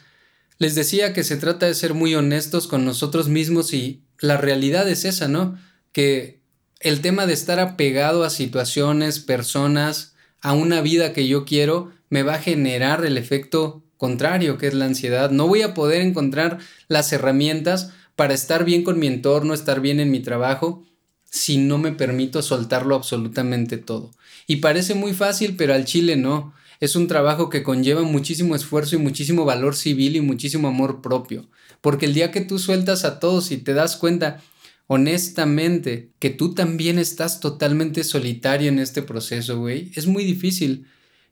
[0.59, 4.89] les decía que se trata de ser muy honestos con nosotros mismos y la realidad
[4.89, 5.59] es esa, ¿no?
[5.91, 6.43] Que
[6.81, 12.23] el tema de estar apegado a situaciones, personas, a una vida que yo quiero, me
[12.23, 15.31] va a generar el efecto contrario, que es la ansiedad.
[15.31, 16.59] No voy a poder encontrar
[16.89, 20.85] las herramientas para estar bien con mi entorno, estar bien en mi trabajo,
[21.33, 24.11] si no me permito soltarlo absolutamente todo.
[24.47, 26.53] Y parece muy fácil, pero al chile no.
[26.79, 31.49] Es un trabajo que conlleva muchísimo esfuerzo y muchísimo valor civil y muchísimo amor propio.
[31.81, 34.43] Porque el día que tú sueltas a todos y te das cuenta
[34.89, 40.87] honestamente que tú también estás totalmente solitario en este proceso, güey, es muy difícil.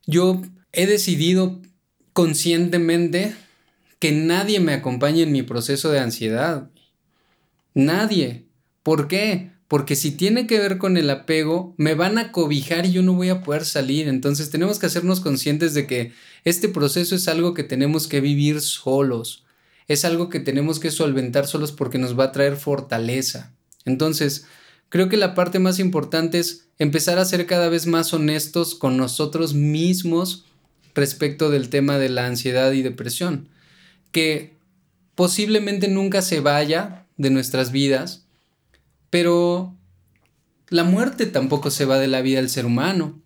[0.06, 0.40] Yo
[0.72, 1.60] he decidido
[2.14, 3.34] conscientemente
[3.98, 6.70] que nadie me acompañe en mi proceso de ansiedad.
[7.74, 8.46] Nadie.
[8.82, 9.59] ¿Por qué?
[9.70, 13.12] Porque si tiene que ver con el apego, me van a cobijar y yo no
[13.12, 14.08] voy a poder salir.
[14.08, 16.12] Entonces tenemos que hacernos conscientes de que
[16.42, 19.44] este proceso es algo que tenemos que vivir solos.
[19.86, 23.52] Es algo que tenemos que solventar solos porque nos va a traer fortaleza.
[23.84, 24.46] Entonces,
[24.88, 28.96] creo que la parte más importante es empezar a ser cada vez más honestos con
[28.96, 30.46] nosotros mismos
[30.96, 33.48] respecto del tema de la ansiedad y depresión,
[34.10, 34.56] que
[35.14, 38.19] posiblemente nunca se vaya de nuestras vidas,
[39.10, 39.76] pero
[40.68, 43.20] la muerte tampoco se va de la vida del ser humano,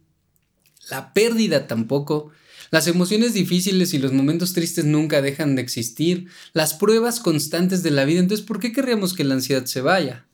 [0.91, 2.31] la pérdida tampoco,
[2.71, 7.91] las emociones difíciles y los momentos tristes nunca dejan de existir, las pruebas constantes de
[7.91, 10.27] la vida, entonces ¿por qué querríamos que la ansiedad se vaya?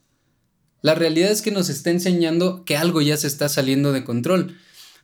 [0.82, 4.56] La realidad es que nos está enseñando que algo ya se está saliendo de control.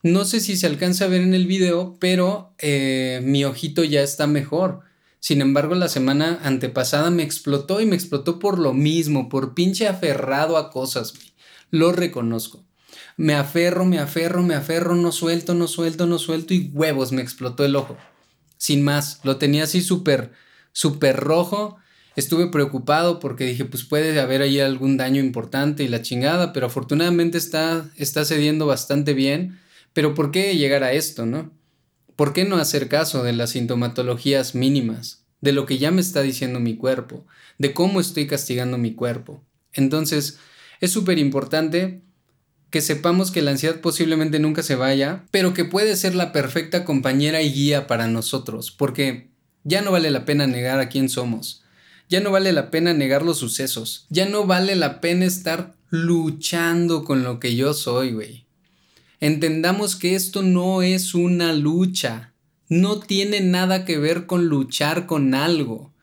[0.02, 4.02] No sé si se alcanza a ver en el video, pero eh, mi ojito ya
[4.02, 4.80] está mejor.
[5.26, 9.88] Sin embargo, la semana antepasada me explotó y me explotó por lo mismo, por pinche
[9.88, 11.14] aferrado a cosas.
[11.72, 12.64] Lo reconozco.
[13.16, 17.22] Me aferro, me aferro, me aferro, no suelto, no suelto, no suelto y huevos, me
[17.22, 17.96] explotó el ojo.
[18.56, 20.30] Sin más, lo tenía así súper,
[20.70, 21.76] súper rojo.
[22.14, 26.66] Estuve preocupado porque dije, pues puede haber ahí algún daño importante y la chingada, pero
[26.66, 29.58] afortunadamente está, está cediendo bastante bien.
[29.92, 31.50] Pero ¿por qué llegar a esto, no?
[32.16, 36.22] ¿Por qué no hacer caso de las sintomatologías mínimas, de lo que ya me está
[36.22, 37.26] diciendo mi cuerpo,
[37.58, 39.44] de cómo estoy castigando mi cuerpo?
[39.74, 40.38] Entonces,
[40.80, 42.02] es súper importante
[42.70, 46.84] que sepamos que la ansiedad posiblemente nunca se vaya, pero que puede ser la perfecta
[46.84, 49.30] compañera y guía para nosotros, porque
[49.64, 51.62] ya no vale la pena negar a quién somos,
[52.08, 57.04] ya no vale la pena negar los sucesos, ya no vale la pena estar luchando
[57.04, 58.45] con lo que yo soy, güey.
[59.20, 62.34] Entendamos que esto no es una lucha,
[62.68, 65.94] no tiene nada que ver con luchar con algo,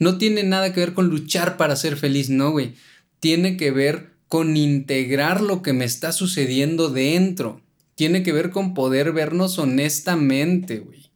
[0.00, 2.74] no tiene nada que ver con luchar para ser feliz, no, güey,
[3.20, 7.60] tiene que ver con integrar lo que me está sucediendo dentro,
[7.94, 11.10] tiene que ver con poder vernos honestamente, güey.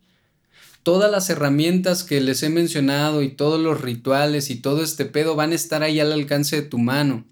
[0.82, 5.36] Todas las herramientas que les he mencionado y todos los rituales y todo este pedo
[5.36, 7.24] van a estar ahí al alcance de tu mano.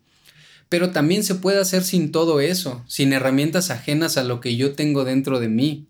[0.70, 4.72] Pero también se puede hacer sin todo eso, sin herramientas ajenas a lo que yo
[4.72, 5.86] tengo dentro de mí.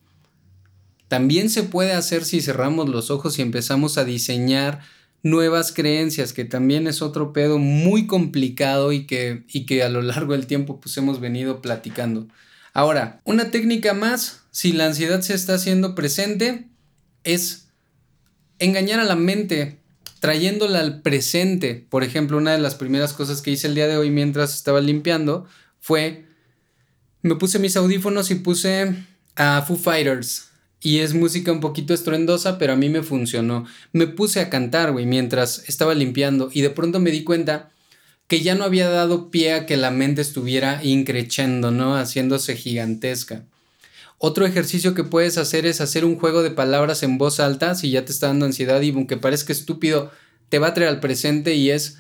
[1.07, 4.81] También se puede hacer si cerramos los ojos y empezamos a diseñar
[5.22, 10.01] nuevas creencias, que también es otro pedo muy complicado y que, y que a lo
[10.01, 12.26] largo del tiempo pues hemos venido platicando.
[12.72, 16.68] Ahora, una técnica más, si la ansiedad se está haciendo presente,
[17.22, 17.68] es
[18.59, 19.80] engañar a la mente
[20.21, 21.87] trayéndola al presente.
[21.89, 24.81] Por ejemplo, una de las primeras cosas que hice el día de hoy mientras estaba
[24.81, 25.47] limpiando
[25.81, 26.27] fue,
[27.23, 28.95] me puse mis audífonos y puse
[29.35, 30.49] a Foo Fighters.
[30.83, 33.66] Y es música un poquito estruendosa, pero a mí me funcionó.
[33.93, 37.71] Me puse a cantar, güey, mientras estaba limpiando y de pronto me di cuenta
[38.29, 41.97] que ya no había dado pie a que la mente estuviera increchendo, ¿no?
[41.97, 43.45] Haciéndose gigantesca.
[44.23, 47.91] Otro ejercicio que puedes hacer es hacer un juego de palabras en voz alta si
[47.91, 50.11] ya te está dando ansiedad y aunque parezca estúpido,
[50.51, 51.97] te va a traer al presente y es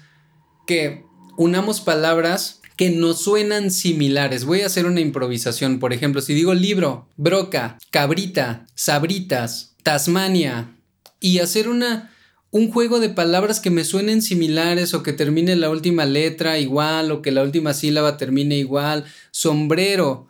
[0.66, 1.06] que
[1.38, 4.44] unamos palabras que nos suenan similares.
[4.44, 10.76] Voy a hacer una improvisación, por ejemplo, si digo libro, broca, cabrita, sabritas, Tasmania
[11.20, 12.12] y hacer una
[12.50, 17.12] un juego de palabras que me suenen similares o que termine la última letra igual
[17.12, 20.28] o que la última sílaba termine igual, sombrero,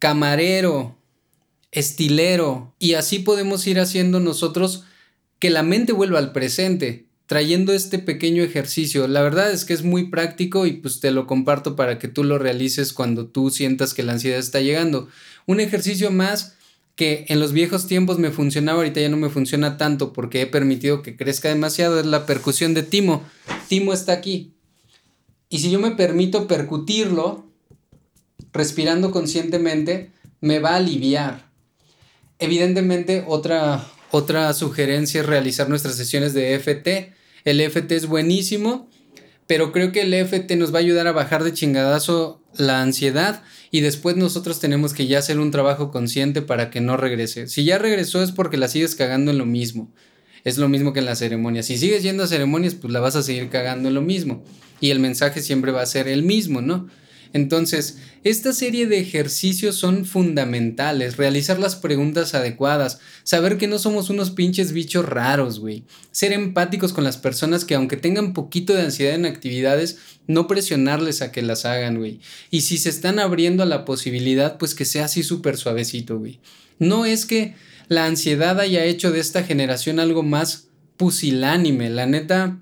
[0.00, 0.98] camarero,
[1.72, 4.84] estilero y así podemos ir haciendo nosotros
[5.38, 9.08] que la mente vuelva al presente, trayendo este pequeño ejercicio.
[9.08, 12.22] La verdad es que es muy práctico y pues te lo comparto para que tú
[12.22, 15.08] lo realices cuando tú sientas que la ansiedad está llegando.
[15.46, 16.54] Un ejercicio más
[16.94, 20.46] que en los viejos tiempos me funcionaba, ahorita ya no me funciona tanto porque he
[20.46, 23.24] permitido que crezca demasiado, es la percusión de timo.
[23.68, 24.52] Timo está aquí.
[25.48, 27.46] Y si yo me permito percutirlo,
[28.52, 30.10] respirando conscientemente,
[30.40, 31.51] me va a aliviar.
[32.42, 37.14] Evidentemente, otra, otra sugerencia es realizar nuestras sesiones de EFT.
[37.44, 38.90] El EFT es buenísimo,
[39.46, 43.42] pero creo que el EFT nos va a ayudar a bajar de chingadazo la ansiedad
[43.70, 47.46] y después nosotros tenemos que ya hacer un trabajo consciente para que no regrese.
[47.46, 49.92] Si ya regresó es porque la sigues cagando en lo mismo.
[50.44, 51.62] Es lo mismo que en la ceremonia.
[51.62, 54.42] Si sigues yendo a ceremonias, pues la vas a seguir cagando en lo mismo.
[54.80, 56.88] Y el mensaje siempre va a ser el mismo, ¿no?
[57.32, 64.10] Entonces, esta serie de ejercicios son fundamentales, realizar las preguntas adecuadas, saber que no somos
[64.10, 68.82] unos pinches bichos raros, güey, ser empáticos con las personas que aunque tengan poquito de
[68.82, 72.20] ansiedad en actividades, no presionarles a que las hagan, güey.
[72.50, 76.40] Y si se están abriendo a la posibilidad, pues que sea así súper suavecito, güey.
[76.78, 77.54] No es que
[77.88, 82.58] la ansiedad haya hecho de esta generación algo más pusilánime, la neta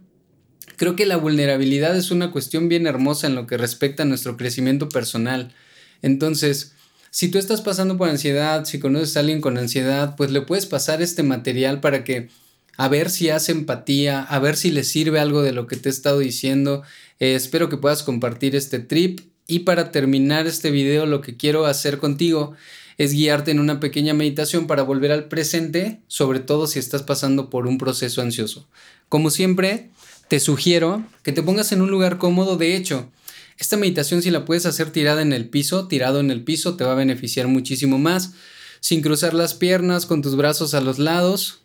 [0.80, 4.38] Creo que la vulnerabilidad es una cuestión bien hermosa en lo que respecta a nuestro
[4.38, 5.52] crecimiento personal.
[6.00, 6.72] Entonces,
[7.10, 10.64] si tú estás pasando por ansiedad, si conoces a alguien con ansiedad, pues le puedes
[10.64, 12.30] pasar este material para que
[12.78, 15.90] a ver si hace empatía, a ver si le sirve algo de lo que te
[15.90, 16.82] he estado diciendo.
[17.18, 19.20] Eh, espero que puedas compartir este trip.
[19.46, 22.54] Y para terminar este video, lo que quiero hacer contigo
[22.96, 27.50] es guiarte en una pequeña meditación para volver al presente, sobre todo si estás pasando
[27.50, 28.66] por un proceso ansioso.
[29.10, 29.90] Como siempre,
[30.30, 32.56] te sugiero que te pongas en un lugar cómodo.
[32.56, 33.10] De hecho,
[33.58, 36.84] esta meditación si la puedes hacer tirada en el piso, tirado en el piso, te
[36.84, 38.34] va a beneficiar muchísimo más.
[38.78, 41.62] Sin cruzar las piernas, con tus brazos a los lados,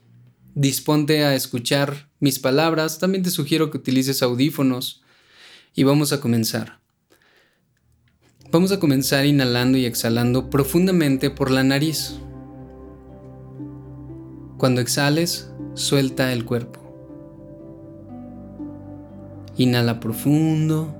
[0.55, 2.97] disponte a escuchar mis palabras.
[2.97, 5.03] También te sugiero que utilices audífonos.
[5.75, 6.79] Y vamos a comenzar.
[8.51, 12.15] Vamos a comenzar inhalando y exhalando profundamente por la nariz.
[14.57, 16.84] Cuando exhales, suelta el cuerpo.
[19.57, 20.93] Inhala profundo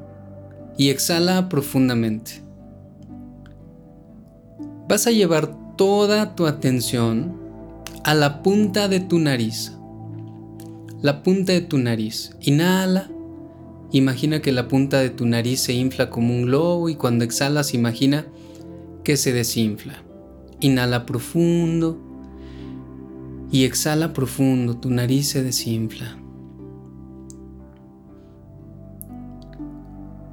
[0.77, 2.41] y exhala profundamente.
[4.87, 7.35] Vas a llevar toda tu atención
[8.03, 9.73] a la punta de tu nariz.
[11.01, 12.35] La punta de tu nariz.
[12.41, 13.09] Inhala.
[13.91, 17.73] Imagina que la punta de tu nariz se infla como un globo y cuando exhalas
[17.73, 18.25] imagina
[19.03, 20.03] que se desinfla.
[20.59, 21.97] Inhala profundo
[23.51, 24.77] y exhala profundo.
[24.77, 26.17] Tu nariz se desinfla.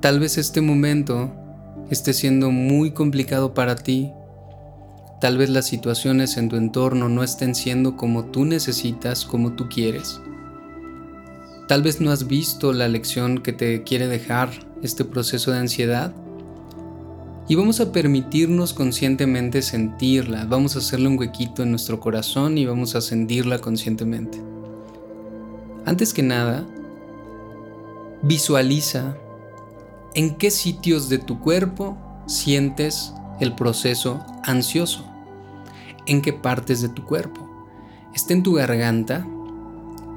[0.03, 1.30] Tal vez este momento
[1.88, 4.11] esté siendo muy complicado para ti.
[5.20, 9.68] Tal vez las situaciones en tu entorno no estén siendo como tú necesitas, como tú
[9.68, 10.20] quieres.
[11.68, 14.50] Tal vez no has visto la lección que te quiere dejar
[14.82, 16.12] este proceso de ansiedad.
[17.48, 22.66] Y vamos a permitirnos conscientemente sentirla, vamos a hacerle un huequito en nuestro corazón y
[22.66, 24.42] vamos a sentirla conscientemente.
[25.84, 26.66] Antes que nada,
[28.22, 29.16] visualiza
[30.14, 31.96] en qué sitios de tu cuerpo
[32.26, 35.06] sientes el proceso ansioso.
[36.06, 37.48] En qué partes de tu cuerpo.
[38.14, 39.26] ¿Está en tu garganta?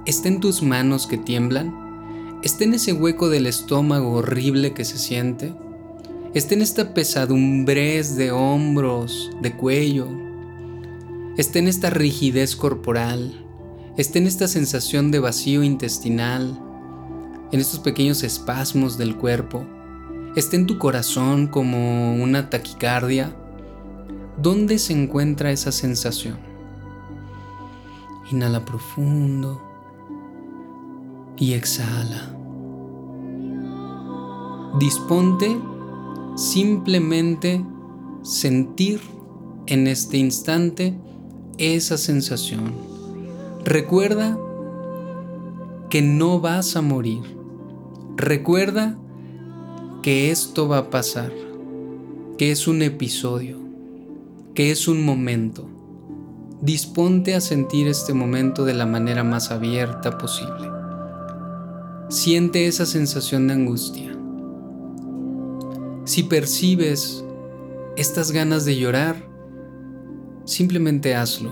[0.06, 2.40] ¿Está en tus manos que tiemblan?
[2.44, 5.56] ¿Está en ese hueco del estómago horrible que se siente?
[6.34, 10.08] ¿Está en esta pesadumbrez de hombros, de cuello?
[11.38, 13.46] ¿Está en esta rigidez corporal?
[13.98, 16.60] ¿Está en esta sensación de vacío intestinal?
[17.52, 19.66] ¿En estos pequeños espasmos del cuerpo?
[20.36, 23.34] ¿Está en tu corazón como una taquicardia?
[24.38, 26.38] ¿Dónde se encuentra esa sensación?
[28.30, 29.62] Inhala profundo
[31.38, 32.36] y exhala.
[34.78, 35.58] Disponte
[36.36, 37.66] simplemente
[38.22, 39.00] sentir
[39.68, 41.00] en este instante
[41.58, 42.74] esa sensación.
[43.64, 44.38] Recuerda
[45.90, 47.22] que no vas a morir.
[48.18, 48.98] Recuerda
[50.06, 51.34] que esto va a pasar,
[52.38, 53.58] que es un episodio,
[54.54, 55.68] que es un momento.
[56.62, 60.70] Disponte a sentir este momento de la manera más abierta posible.
[62.10, 64.16] Siente esa sensación de angustia.
[66.04, 67.26] Si percibes
[67.96, 69.28] estas ganas de llorar,
[70.44, 71.52] simplemente hazlo.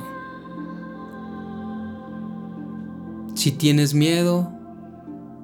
[3.33, 4.51] Si tienes miedo,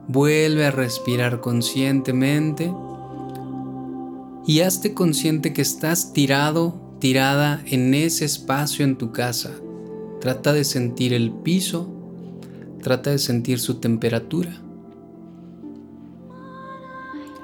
[0.07, 2.71] vuelve a respirar conscientemente
[4.49, 9.51] y hazte consciente que estás tirado, tirada en ese espacio en tu casa.
[10.21, 11.87] Trata de sentir el piso,
[12.81, 14.59] trata de sentir su temperatura.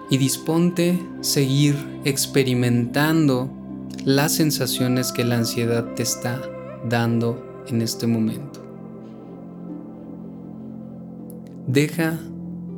[0.10, 1.76] Y disponte seguir
[2.06, 3.52] experimentando
[4.04, 6.42] las sensaciones que la ansiedad te está
[6.90, 8.66] dando en este momento.
[11.68, 12.20] Deja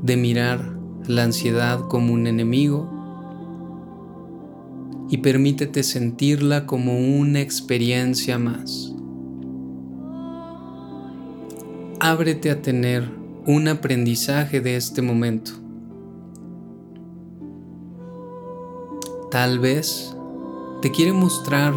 [0.01, 2.96] de mirar la ansiedad como un enemigo
[5.09, 8.93] y permítete sentirla como una experiencia más.
[11.99, 13.09] Ábrete a tener
[13.45, 15.51] un aprendizaje de este momento.
[19.31, 20.15] Tal vez
[20.81, 21.73] te quiere mostrar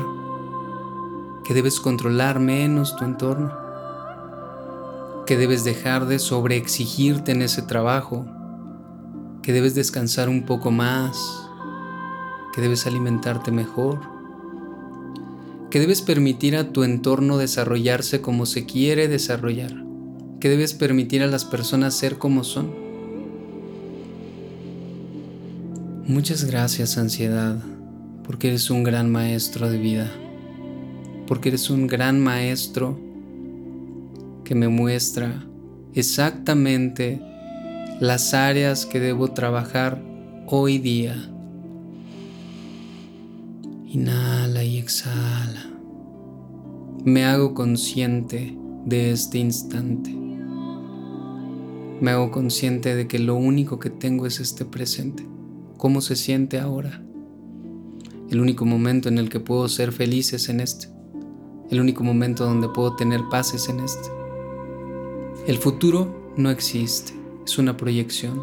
[1.45, 3.53] que debes controlar menos tu entorno,
[5.26, 8.26] que debes dejar de sobreexigirte en ese trabajo,
[9.43, 11.49] que debes descansar un poco más,
[12.61, 14.00] que debes alimentarte mejor,
[15.70, 19.72] que debes permitir a tu entorno desarrollarse como se quiere desarrollar,
[20.40, 22.70] que debes permitir a las personas ser como son.
[26.06, 27.56] Muchas gracias ansiedad,
[28.24, 30.12] porque eres un gran maestro de vida,
[31.26, 33.00] porque eres un gran maestro
[34.44, 35.46] que me muestra
[35.94, 37.22] exactamente
[38.00, 40.02] las áreas que debo trabajar
[40.46, 41.30] hoy día
[43.93, 45.68] Inhala y exhala.
[47.05, 50.14] Me hago consciente de este instante.
[52.01, 55.26] Me hago consciente de que lo único que tengo es este presente.
[55.76, 57.03] ¿Cómo se siente ahora?
[58.30, 60.86] El único momento en el que puedo ser feliz es en este.
[61.68, 64.09] El único momento donde puedo tener paz es en este.
[65.49, 67.12] El futuro no existe,
[67.45, 68.41] es una proyección.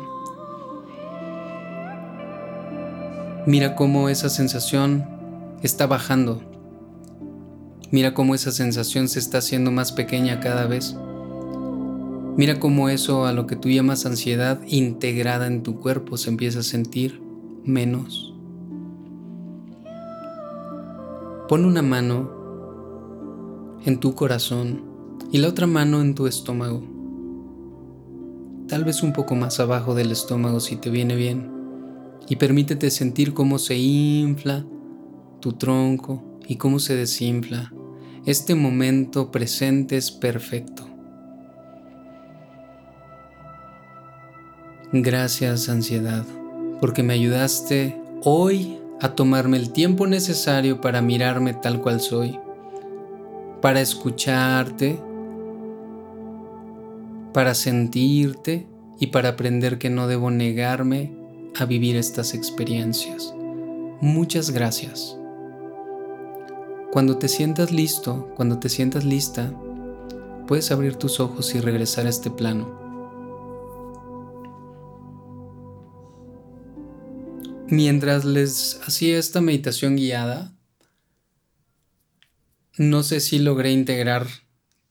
[3.45, 5.16] Mira cómo esa sensación
[5.63, 6.41] está bajando.
[7.91, 10.95] Mira cómo esa sensación se está haciendo más pequeña cada vez.
[12.35, 16.59] Mira cómo eso a lo que tú llamas ansiedad integrada en tu cuerpo se empieza
[16.59, 17.21] a sentir
[17.63, 18.33] menos.
[21.47, 22.29] Pon una mano
[23.85, 24.83] en tu corazón
[25.31, 26.83] y la otra mano en tu estómago.
[28.67, 31.49] Tal vez un poco más abajo del estómago si te viene bien.
[32.27, 34.65] Y permítete sentir cómo se infla
[35.39, 37.71] tu tronco y cómo se desinfla.
[38.25, 40.87] Este momento presente es perfecto.
[44.91, 46.25] Gracias ansiedad,
[46.79, 52.39] porque me ayudaste hoy a tomarme el tiempo necesario para mirarme tal cual soy,
[53.61, 54.99] para escucharte,
[57.33, 58.67] para sentirte
[58.99, 61.13] y para aprender que no debo negarme
[61.59, 63.33] a vivir estas experiencias.
[64.01, 65.16] Muchas gracias.
[66.91, 69.53] Cuando te sientas listo, cuando te sientas lista,
[70.47, 72.87] puedes abrir tus ojos y regresar a este plano.
[77.69, 80.53] Mientras les hacía esta meditación guiada,
[82.77, 84.25] no sé si logré integrar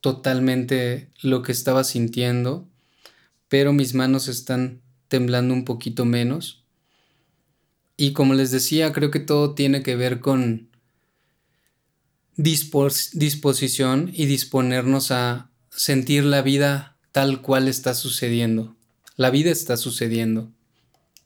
[0.02, 2.68] totalmente lo que estaba sintiendo,
[3.48, 6.62] pero mis manos están temblando un poquito menos.
[7.96, 10.68] Y como les decía, creo que todo tiene que ver con
[12.36, 18.76] disposición y disponernos a sentir la vida tal cual está sucediendo.
[19.16, 20.52] La vida está sucediendo.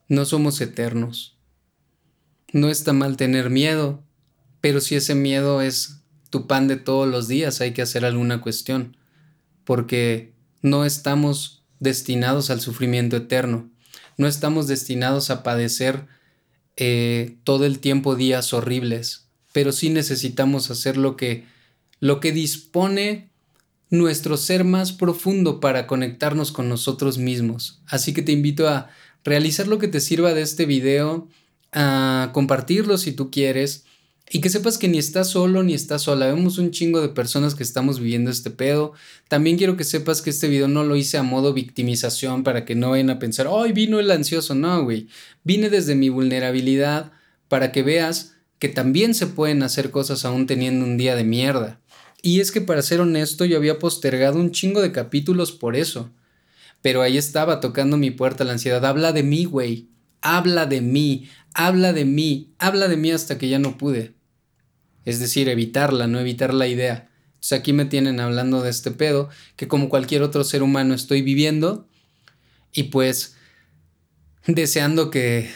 [0.08, 1.36] No somos eternos.
[2.52, 4.04] No está mal tener miedo,
[4.60, 8.40] pero si ese miedo es tu pan de todos los días, hay que hacer alguna
[8.40, 8.96] cuestión,
[9.64, 10.32] porque
[10.62, 13.70] no estamos destinados al sufrimiento eterno.
[14.16, 16.06] No estamos destinados a padecer
[16.76, 21.44] eh, todo el tiempo días horribles pero sí necesitamos hacer lo que,
[21.98, 23.30] lo que dispone
[23.90, 27.80] nuestro ser más profundo para conectarnos con nosotros mismos.
[27.86, 28.88] Así que te invito a
[29.24, 31.28] realizar lo que te sirva de este video,
[31.72, 33.84] a compartirlo si tú quieres
[34.32, 36.26] y que sepas que ni estás solo ni estás sola.
[36.26, 38.92] Vemos un chingo de personas que estamos viviendo este pedo.
[39.28, 42.76] También quiero que sepas que este video no lo hice a modo victimización para que
[42.76, 44.54] no vayan a pensar, ¡ay, vino el ansioso!
[44.54, 45.08] No, güey.
[45.42, 47.10] Vine desde mi vulnerabilidad
[47.48, 51.80] para que veas que también se pueden hacer cosas aún teniendo un día de mierda.
[52.22, 56.10] Y es que para ser honesto yo había postergado un chingo de capítulos por eso.
[56.82, 58.84] Pero ahí estaba tocando mi puerta la ansiedad.
[58.84, 59.88] Habla de mí, güey.
[60.20, 61.30] Habla de mí.
[61.54, 62.54] Habla de mí.
[62.58, 64.14] Habla de mí hasta que ya no pude.
[65.06, 67.08] Es decir, evitarla, no evitar la idea.
[67.28, 71.22] Entonces aquí me tienen hablando de este pedo que como cualquier otro ser humano estoy
[71.22, 71.88] viviendo
[72.72, 73.36] y pues
[74.46, 75.50] deseando que,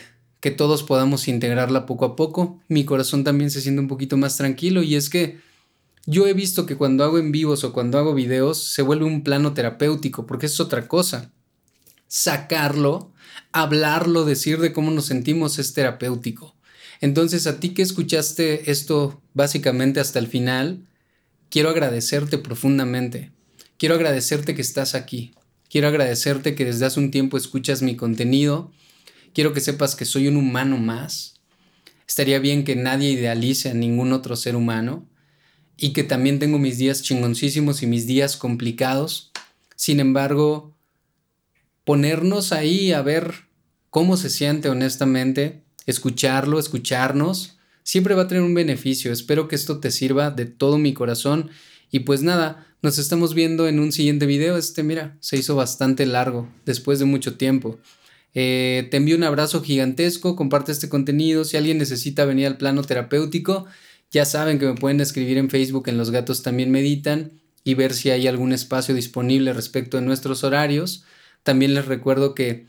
[0.45, 2.61] que todos podamos integrarla poco a poco.
[2.69, 5.39] Mi corazón también se siente un poquito más tranquilo y es que
[6.05, 9.25] yo he visto que cuando hago en vivos o cuando hago videos se vuelve un
[9.25, 11.33] plano terapéutico porque es otra cosa.
[12.09, 13.15] Sacarlo,
[13.53, 16.55] hablarlo, decir de cómo nos sentimos es terapéutico.
[17.01, 20.87] Entonces a ti que escuchaste esto básicamente hasta el final,
[21.49, 23.33] quiero agradecerte profundamente.
[23.79, 25.33] Quiero agradecerte que estás aquí.
[25.71, 28.73] Quiero agradecerte que desde hace un tiempo escuchas mi contenido.
[29.35, 31.41] Quiero que sepas que soy un humano más.
[32.07, 35.09] Estaría bien que nadie idealice a ningún otro ser humano
[35.77, 39.33] y que también tengo mis días chingoncísimos y mis días complicados.
[39.75, 40.77] Sin embargo,
[41.85, 43.35] ponernos ahí a ver
[43.91, 49.13] cómo se siente honestamente, escucharlo, escucharnos, siempre va a tener un beneficio.
[49.13, 51.51] Espero que esto te sirva de todo mi corazón.
[51.91, 54.57] Y pues nada, nos estamos viendo en un siguiente video.
[54.57, 57.81] Este, mira, se hizo bastante largo después de mucho tiempo.
[58.35, 61.45] Eh, te envío un abrazo gigantesco, comparte este contenido.
[61.45, 63.67] Si alguien necesita venir al plano terapéutico,
[64.11, 67.33] ya saben que me pueden escribir en Facebook en Los Gatos también meditan
[67.65, 71.05] y ver si hay algún espacio disponible respecto a nuestros horarios.
[71.43, 72.67] También les recuerdo que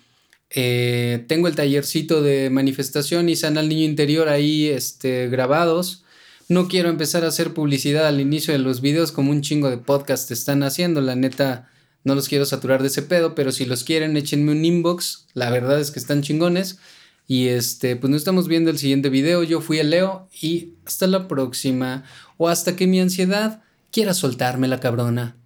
[0.49, 6.03] eh, tengo el tallercito de manifestación y sana al niño interior ahí este, grabados.
[6.47, 9.77] No quiero empezar a hacer publicidad al inicio de los videos como un chingo de
[9.77, 11.01] podcast están haciendo.
[11.01, 11.69] La neta,
[12.05, 15.25] no los quiero saturar de ese pedo, pero si los quieren, échenme un inbox.
[15.33, 16.77] La verdad es que están chingones.
[17.27, 19.41] Y este, pues nos estamos viendo el siguiente video.
[19.41, 22.03] Yo fui el Leo y hasta la próxima.
[22.37, 25.33] O hasta que mi ansiedad quiera soltarme la cabrona.